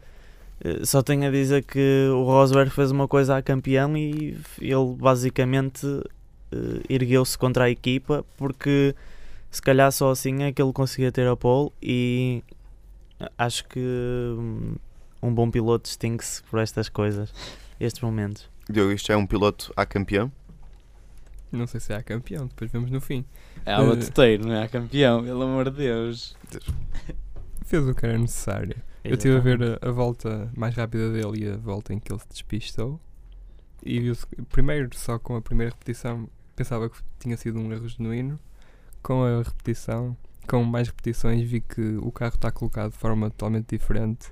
uh, 0.63 0.85
só 0.85 1.01
tenho 1.01 1.27
a 1.27 1.31
dizer 1.31 1.63
que 1.63 2.07
o 2.11 2.23
Rosberg 2.23 2.71
fez 2.71 2.91
uma 2.91 3.07
coisa 3.07 3.37
a 3.37 3.41
campeão 3.41 3.95
e 3.97 4.37
ele 4.59 4.95
basicamente 4.97 5.85
uh, 5.85 6.81
ergueu-se 6.89 7.37
contra 7.37 7.65
a 7.65 7.69
equipa 7.69 8.25
porque 8.37 8.95
se 9.49 9.61
calhar 9.61 9.91
só 9.91 10.11
assim 10.11 10.43
é 10.43 10.51
que 10.51 10.61
ele 10.61 10.71
conseguia 10.71 11.11
ter 11.11 11.27
a 11.27 11.35
pole 11.35 11.71
e 11.81 12.41
acho 13.37 13.65
que 13.67 13.79
hum, 13.79 14.75
um 15.21 15.33
bom 15.33 15.51
piloto 15.51 15.83
distingue-se 15.83 16.41
por 16.43 16.59
estas 16.59 16.89
coisas, 16.89 17.33
estes 17.79 18.01
momentos. 18.01 18.49
Diogo, 18.69 18.91
isto 18.91 19.11
é 19.11 19.17
um 19.17 19.25
piloto 19.25 19.73
a 19.75 19.85
campeão? 19.85 20.31
Não 21.51 21.67
sei 21.67 21.79
se 21.79 21.91
é 21.91 21.97
a 21.97 22.03
campeão, 22.03 22.47
depois 22.47 22.71
vemos 22.71 22.89
no 22.89 23.01
fim. 23.01 23.25
é 23.65 23.73
a 23.73 23.83
batuteiro, 23.83 24.47
não 24.47 24.53
é 24.55 24.63
a 24.63 24.67
campeão, 24.69 25.23
pelo 25.23 25.43
amor 25.43 25.69
de 25.69 25.77
Deus. 25.77 26.35
Fez 27.65 27.87
o 27.87 27.93
que 27.93 28.05
era 28.05 28.17
necessário. 28.17 28.75
Eu 29.03 29.13
estive 29.15 29.35
a 29.37 29.39
ver 29.39 29.79
a, 29.81 29.89
a 29.89 29.91
volta 29.91 30.51
mais 30.55 30.75
rápida 30.75 31.11
dele 31.11 31.45
e 31.45 31.49
a 31.49 31.57
volta 31.57 31.93
em 31.93 31.99
que 31.99 32.11
ele 32.11 32.19
se 32.19 32.27
despistou. 32.29 32.99
E 33.83 33.99
viu-se 33.99 34.25
que- 34.27 34.41
primeiro, 34.43 34.89
só 34.95 35.17
com 35.17 35.35
a 35.35 35.41
primeira 35.41 35.71
repetição, 35.73 36.29
pensava 36.55 36.89
que 36.89 36.97
tinha 37.19 37.35
sido 37.37 37.59
um 37.59 37.71
erro 37.71 37.87
genuíno. 37.87 38.39
Com 39.01 39.23
a 39.23 39.41
repetição, 39.41 40.15
com 40.47 40.63
mais 40.63 40.87
repetições, 40.87 41.41
vi 41.49 41.61
que 41.61 41.81
o 41.97 42.11
carro 42.11 42.35
está 42.35 42.51
colocado 42.51 42.91
de 42.91 42.97
forma 42.97 43.29
totalmente 43.31 43.69
diferente 43.75 44.29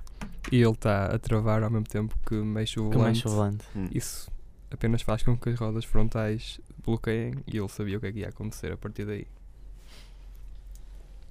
e 0.52 0.60
ele 0.62 0.70
está 0.70 1.06
a 1.06 1.18
travar 1.18 1.62
ao 1.64 1.70
mesmo 1.70 1.86
tempo 1.86 2.14
que 2.24 2.34
mexe 2.36 2.78
o 2.78 2.88
Que 2.90 2.96
mais 2.98 3.20
volante. 3.20 3.64
volante. 3.64 3.64
Hum. 3.74 3.88
Isso 3.92 4.30
apenas 4.70 5.02
faz 5.02 5.22
com 5.22 5.36
que 5.36 5.50
as 5.50 5.58
rodas 5.58 5.84
frontais 5.84 6.60
bloqueiem 6.84 7.34
e 7.46 7.58
ele 7.58 7.68
sabia 7.68 7.98
o 7.98 8.00
que 8.00 8.06
é 8.06 8.12
que 8.12 8.18
ia 8.20 8.28
acontecer 8.28 8.72
a 8.72 8.76
partir 8.76 9.04
daí. 9.04 9.26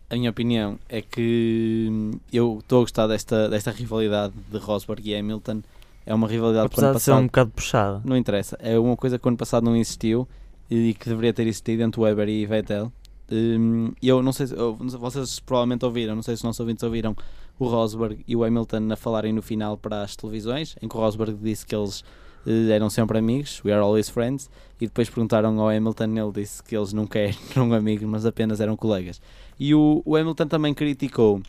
A 0.10 0.15
minha 0.15 0.32
opinião 0.32 0.80
é 0.89 1.02
que 1.02 1.88
hum, 1.89 2.12
eu 2.34 2.58
estou 2.60 2.80
a 2.80 2.82
gostar 2.82 3.08
desta, 3.08 3.47
desta 3.47 3.71
rivalidade 3.71 4.34
de 4.52 4.58
Rosberg 4.58 5.08
e 5.08 5.15
Hamilton. 5.15 5.62
É 6.06 6.13
uma 6.15 6.28
rivalidade 6.28 6.69
que 6.69 6.73
Apesar 6.73 6.88
ano 6.88 6.97
de 6.97 7.04
ser 7.04 7.12
passado 7.12 7.23
um 7.23 7.28
bocado 7.28 7.52
puxada. 7.52 8.02
não 8.04 8.17
interessa. 8.17 8.58
É 8.60 8.80
uma 8.80 8.97
coisa 8.97 9.19
que 9.19 9.28
o 9.28 9.30
ano 9.30 9.38
passado 9.38 9.63
não 9.63 9.75
existiu 9.75 10.28
e 10.69 10.95
que 10.95 11.08
deveria 11.08 11.32
ter 11.32 11.43
existido 11.43 11.84
entre 11.84 12.02
Weber 12.02 12.28
e 12.28 12.45
Vettel. 12.45 12.91
Hum, 13.32 13.93
eu 14.02 14.23
não 14.23 14.34
sei 14.34 14.47
se 14.47 14.56
vocês 14.97 15.39
provavelmente 15.39 15.86
ouviram, 15.86 16.15
não 16.15 16.23
sei 16.23 16.36
se 16.36 16.39
os 16.39 16.43
nossos 16.43 16.60
ouvintes 16.60 16.82
ouviram 16.82 17.15
o 17.60 17.67
Rosberg 17.67 18.23
e 18.28 18.36
o 18.36 18.43
Hamilton 18.43 18.91
a 18.91 18.95
falarem 18.95 19.32
no 19.32 19.43
final 19.43 19.78
para 19.78 20.02
as 20.02 20.15
televisões, 20.15 20.75
em 20.82 20.88
que 20.88 20.97
o 20.97 20.99
Rosberg 20.99 21.38
disse 21.39 21.63
que 21.65 21.75
eles 21.75 22.04
eram 22.45 22.89
sempre 22.89 23.17
amigos, 23.17 23.62
we 23.63 23.71
are 23.71 23.82
always 23.82 24.10
friends, 24.10 24.49
e 24.80 24.86
depois 24.88 25.10
perguntaram 25.10 25.60
ao 25.60 25.69
Hamilton, 25.69 26.06
ele 26.17 26.32
disse 26.34 26.63
que 26.63 26.75
eles 26.75 26.93
nunca 26.93 27.19
eram 27.19 27.73
amigos, 27.75 28.08
mas 28.08 28.25
apenas 28.25 28.60
eram 28.60 28.75
colegas. 28.75 29.21
E 29.60 29.75
o, 29.75 30.02
o 30.06 30.15
Hamilton 30.15 30.47
também 30.47 30.73
criticou 30.73 31.41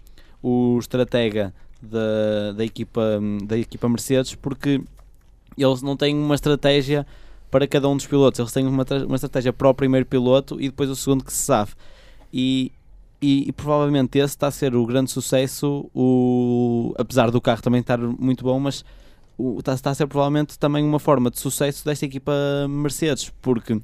o 0.43 0.79
estratega 0.79 1.55
da, 1.81 2.53
da, 2.57 2.65
equipa, 2.65 3.21
da 3.45 3.57
equipa 3.57 3.89
Mercedes 3.89 4.35
porque 4.35 4.81
eles 5.57 5.83
não 5.83 5.97
têm 5.97 6.17
uma 6.17 6.35
estratégia 6.35 7.07
para 7.51 7.67
cada 7.67 7.89
um 7.89 7.97
dos 7.97 8.07
pilotos, 8.07 8.39
eles 8.39 8.53
têm 8.53 8.67
uma, 8.67 8.85
uma 9.07 9.17
estratégia 9.17 9.53
para 9.53 9.69
o 9.69 9.75
primeiro 9.75 10.07
piloto 10.07 10.61
e 10.61 10.69
depois 10.69 10.89
o 10.89 10.97
segundo 10.97 11.25
que 11.25 11.33
se 11.33 11.45
sabe. 11.45 11.73
E, 12.33 12.73
e, 13.21 13.49
e 13.49 13.53
provavelmente 13.53 14.19
esse 14.19 14.35
está 14.35 14.47
a 14.47 14.51
ser 14.53 14.75
o 14.75 14.87
grande 14.87 15.11
sucesso, 15.11 15.91
o, 15.95 16.95
apesar 16.97 17.31
do 17.31 17.41
carro 17.41 17.61
também 17.61 17.81
estar 17.81 17.99
muito 17.99 18.45
bom, 18.45 18.59
mas 18.61 18.85
está, 19.59 19.75
está 19.75 19.91
a 19.91 19.95
ser 19.95 20.07
provavelmente 20.07 20.59
também 20.59 20.85
uma 20.85 20.99
forma 20.99 21.31
de 21.31 21.39
sucesso 21.39 21.85
desta 21.85 22.05
equipa 22.05 22.33
Mercedes, 22.69 23.33
porque 23.41 23.81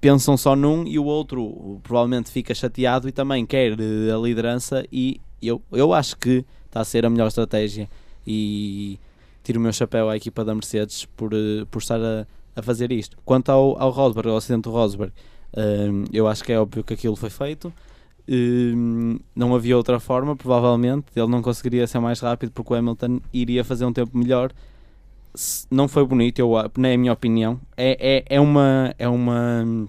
pensam 0.00 0.36
só 0.36 0.54
num 0.54 0.86
e 0.86 0.98
o 0.98 1.04
outro 1.04 1.80
provavelmente 1.82 2.30
fica 2.30 2.54
chateado 2.54 3.08
e 3.08 3.12
também 3.12 3.44
quer 3.44 3.72
eh, 3.72 4.12
a 4.12 4.18
liderança 4.18 4.84
e 4.92 5.20
eu, 5.42 5.60
eu 5.72 5.92
acho 5.92 6.16
que 6.16 6.44
está 6.66 6.80
a 6.80 6.84
ser 6.84 7.04
a 7.06 7.10
melhor 7.10 7.28
estratégia 7.28 7.88
e 8.26 8.98
tiro 9.42 9.58
o 9.58 9.62
meu 9.62 9.72
chapéu 9.72 10.08
à 10.08 10.16
equipa 10.16 10.44
da 10.44 10.54
Mercedes 10.54 11.04
por, 11.16 11.32
eh, 11.32 11.64
por 11.70 11.80
estar 11.80 12.00
a, 12.00 12.26
a 12.54 12.62
fazer 12.62 12.92
isto. 12.92 13.16
Quanto 13.24 13.50
ao, 13.50 13.80
ao 13.80 13.90
Rosberg, 13.90 14.28
ao 14.28 14.36
acidente 14.36 14.62
do 14.62 14.70
Rosberg, 14.70 15.12
hum, 15.56 16.04
eu 16.12 16.26
acho 16.26 16.42
que 16.42 16.52
é 16.52 16.60
óbvio 16.60 16.82
que 16.82 16.94
aquilo 16.94 17.16
foi 17.16 17.30
feito. 17.30 17.72
Hum, 18.28 19.18
não 19.34 19.54
havia 19.54 19.76
outra 19.76 20.00
forma, 20.00 20.36
provavelmente. 20.36 21.06
Ele 21.14 21.28
não 21.28 21.42
conseguiria 21.42 21.86
ser 21.86 21.98
mais 22.00 22.20
rápido 22.20 22.50
porque 22.52 22.72
o 22.72 22.76
Hamilton 22.76 23.20
iria 23.32 23.64
fazer 23.64 23.84
um 23.84 23.92
tempo 23.92 24.16
melhor. 24.16 24.52
Não 25.70 25.86
foi 25.86 26.04
bonito, 26.06 26.38
eu, 26.38 26.50
na 26.78 26.96
minha 26.96 27.12
opinião. 27.12 27.60
É, 27.76 28.24
é, 28.30 28.36
é 28.36 28.40
uma. 28.40 28.94
É 28.98 29.08
uma. 29.08 29.86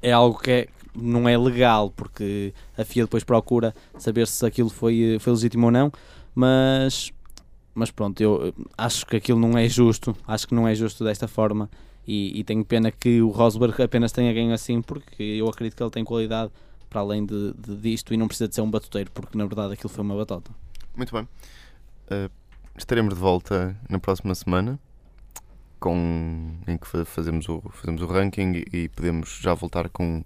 É 0.00 0.12
algo 0.12 0.38
que 0.38 0.50
é- 0.50 0.68
não 0.94 1.28
é 1.28 1.36
legal, 1.38 1.90
porque 1.90 2.52
a 2.76 2.84
FIA 2.84 3.04
depois 3.04 3.24
procura 3.24 3.74
saber 3.98 4.26
se 4.26 4.44
aquilo 4.44 4.68
foi, 4.68 5.16
eh, 5.16 5.18
foi 5.18 5.32
legítimo 5.32 5.66
ou 5.66 5.72
não. 5.72 5.92
Mas. 6.34 7.12
Mas 7.74 7.90
pronto, 7.90 8.20
eu 8.20 8.48
eh, 8.48 8.62
acho 8.76 9.06
que 9.06 9.16
aquilo 9.16 9.38
não 9.38 9.56
é 9.58 9.68
justo. 9.68 10.16
Acho 10.26 10.46
que 10.48 10.54
não 10.54 10.66
é 10.66 10.74
justo 10.74 11.04
desta 11.04 11.28
forma. 11.28 11.68
E, 12.06 12.38
e 12.40 12.44
tenho 12.44 12.64
pena 12.64 12.90
que 12.90 13.20
o 13.20 13.28
Rosberg 13.30 13.82
apenas 13.82 14.12
tenha 14.12 14.32
ganho 14.32 14.52
assim, 14.52 14.80
porque 14.80 15.22
eu 15.22 15.48
acredito 15.48 15.76
que 15.76 15.82
ele 15.82 15.90
tem 15.90 16.04
qualidade 16.04 16.50
para 16.88 17.00
além 17.00 17.24
de, 17.26 17.52
de- 17.54 17.76
disto 17.76 18.12
e 18.14 18.16
não 18.16 18.26
precisa 18.28 18.48
de 18.48 18.54
ser 18.54 18.60
um 18.62 18.70
batuteiro, 18.70 19.10
porque 19.12 19.36
na 19.36 19.44
verdade 19.46 19.72
aquilo 19.74 19.88
foi 19.88 20.02
uma 20.04 20.16
batota. 20.16 20.50
Muito 20.96 21.12
bem. 21.14 21.22
Uh, 22.10 22.30
estaremos 22.76 23.12
de 23.14 23.20
volta 23.20 23.76
na 23.88 23.98
próxima 23.98 24.34
semana 24.34 24.78
com, 25.78 26.54
em 26.66 26.76
que 26.76 26.86
fa- 26.86 27.04
fazemos 27.04 27.48
o, 27.48 27.62
fazemos 27.72 28.02
o 28.02 28.06
ranking 28.06 28.52
e, 28.72 28.84
e 28.84 28.88
podemos 28.88 29.38
já 29.40 29.54
voltar 29.54 29.88
com, 29.88 30.24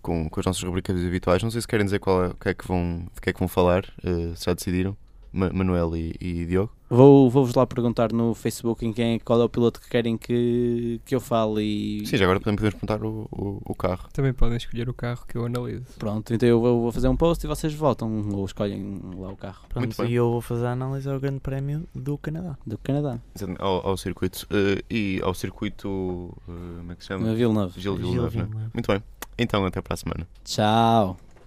com, 0.00 0.28
com 0.28 0.40
as 0.40 0.46
nossas 0.46 0.62
rubricas 0.62 0.96
habituais. 1.04 1.42
Não 1.42 1.50
sei 1.50 1.60
se 1.60 1.68
querem 1.68 1.84
dizer 1.84 1.98
qual 1.98 2.24
é, 2.24 2.28
o 2.28 2.34
que 2.34 2.48
é 2.48 2.54
que 2.54 2.66
vão, 2.66 3.06
de 3.14 3.20
que 3.20 3.30
é 3.30 3.32
que 3.32 3.38
vão 3.38 3.48
falar, 3.48 3.84
uh, 4.04 4.36
se 4.36 4.44
já 4.46 4.54
decidiram, 4.54 4.96
Ma- 5.32 5.52
Manuel 5.52 5.96
e, 5.96 6.14
e 6.20 6.46
Diogo. 6.46 6.72
Vou- 6.88 7.28
Vou-vos 7.28 7.54
lá 7.54 7.66
perguntar 7.66 8.12
no 8.12 8.32
Facebook 8.34 8.86
em 8.86 8.92
quem, 8.92 9.18
qual 9.18 9.40
é 9.40 9.44
o 9.44 9.48
piloto 9.48 9.80
que 9.80 9.88
querem 9.88 10.16
que, 10.16 11.00
que 11.04 11.14
eu 11.14 11.20
fale 11.20 11.62
e 11.62 12.06
Sim, 12.06 12.16
já 12.16 12.24
agora 12.24 12.38
podemos, 12.38 12.60
podemos 12.60 12.80
perguntar 12.80 13.04
o, 13.04 13.28
o, 13.32 13.60
o 13.64 13.74
carro. 13.74 14.08
Também 14.12 14.32
podem 14.32 14.56
escolher 14.56 14.88
o 14.88 14.94
carro 14.94 15.24
que 15.26 15.36
eu 15.36 15.44
analiso. 15.46 15.84
pronto, 15.98 16.32
então 16.32 16.48
eu 16.48 16.60
vou, 16.60 16.82
vou 16.82 16.92
fazer 16.92 17.08
um 17.08 17.16
post 17.16 17.44
e 17.44 17.48
vocês 17.48 17.74
votam 17.74 18.28
ou 18.32 18.44
escolhem 18.44 19.00
lá 19.18 19.30
o 19.30 19.36
carro 19.36 19.62
Pronto, 19.68 19.84
Muito 19.84 20.00
bem. 20.02 20.10
e 20.12 20.14
eu 20.14 20.30
vou 20.30 20.40
fazer 20.40 20.66
a 20.66 20.72
análise 20.72 21.08
ao 21.10 21.18
Grande 21.18 21.40
Prémio 21.40 21.84
do 21.94 22.16
Canadá. 22.18 22.56
do 22.66 22.78
Canadá, 22.78 23.18
Ao, 23.58 23.88
ao 23.88 23.96
circuito. 23.96 24.46
uh, 24.52 24.82
e 24.88 25.20
ao 25.22 25.34
circuito. 25.34 25.88
uh, 25.88 26.32
como 26.78 26.92
é 26.92 26.94
que 26.94 27.02
se 27.02 27.08
chama? 27.08 27.34
Villeneuve. 27.34 27.80
Gil 27.80 27.96
Gil 27.96 28.04
Villeneuve, 28.06 28.36
né? 28.38 28.44
Villeneuve. 28.44 28.70
Muito 28.74 28.86
bem. 28.92 29.02
Então, 29.38 29.66
até 29.66 29.82
para 29.82 29.94
a 29.94 29.96
semana. 29.96 30.26
Tchau. 30.44 31.16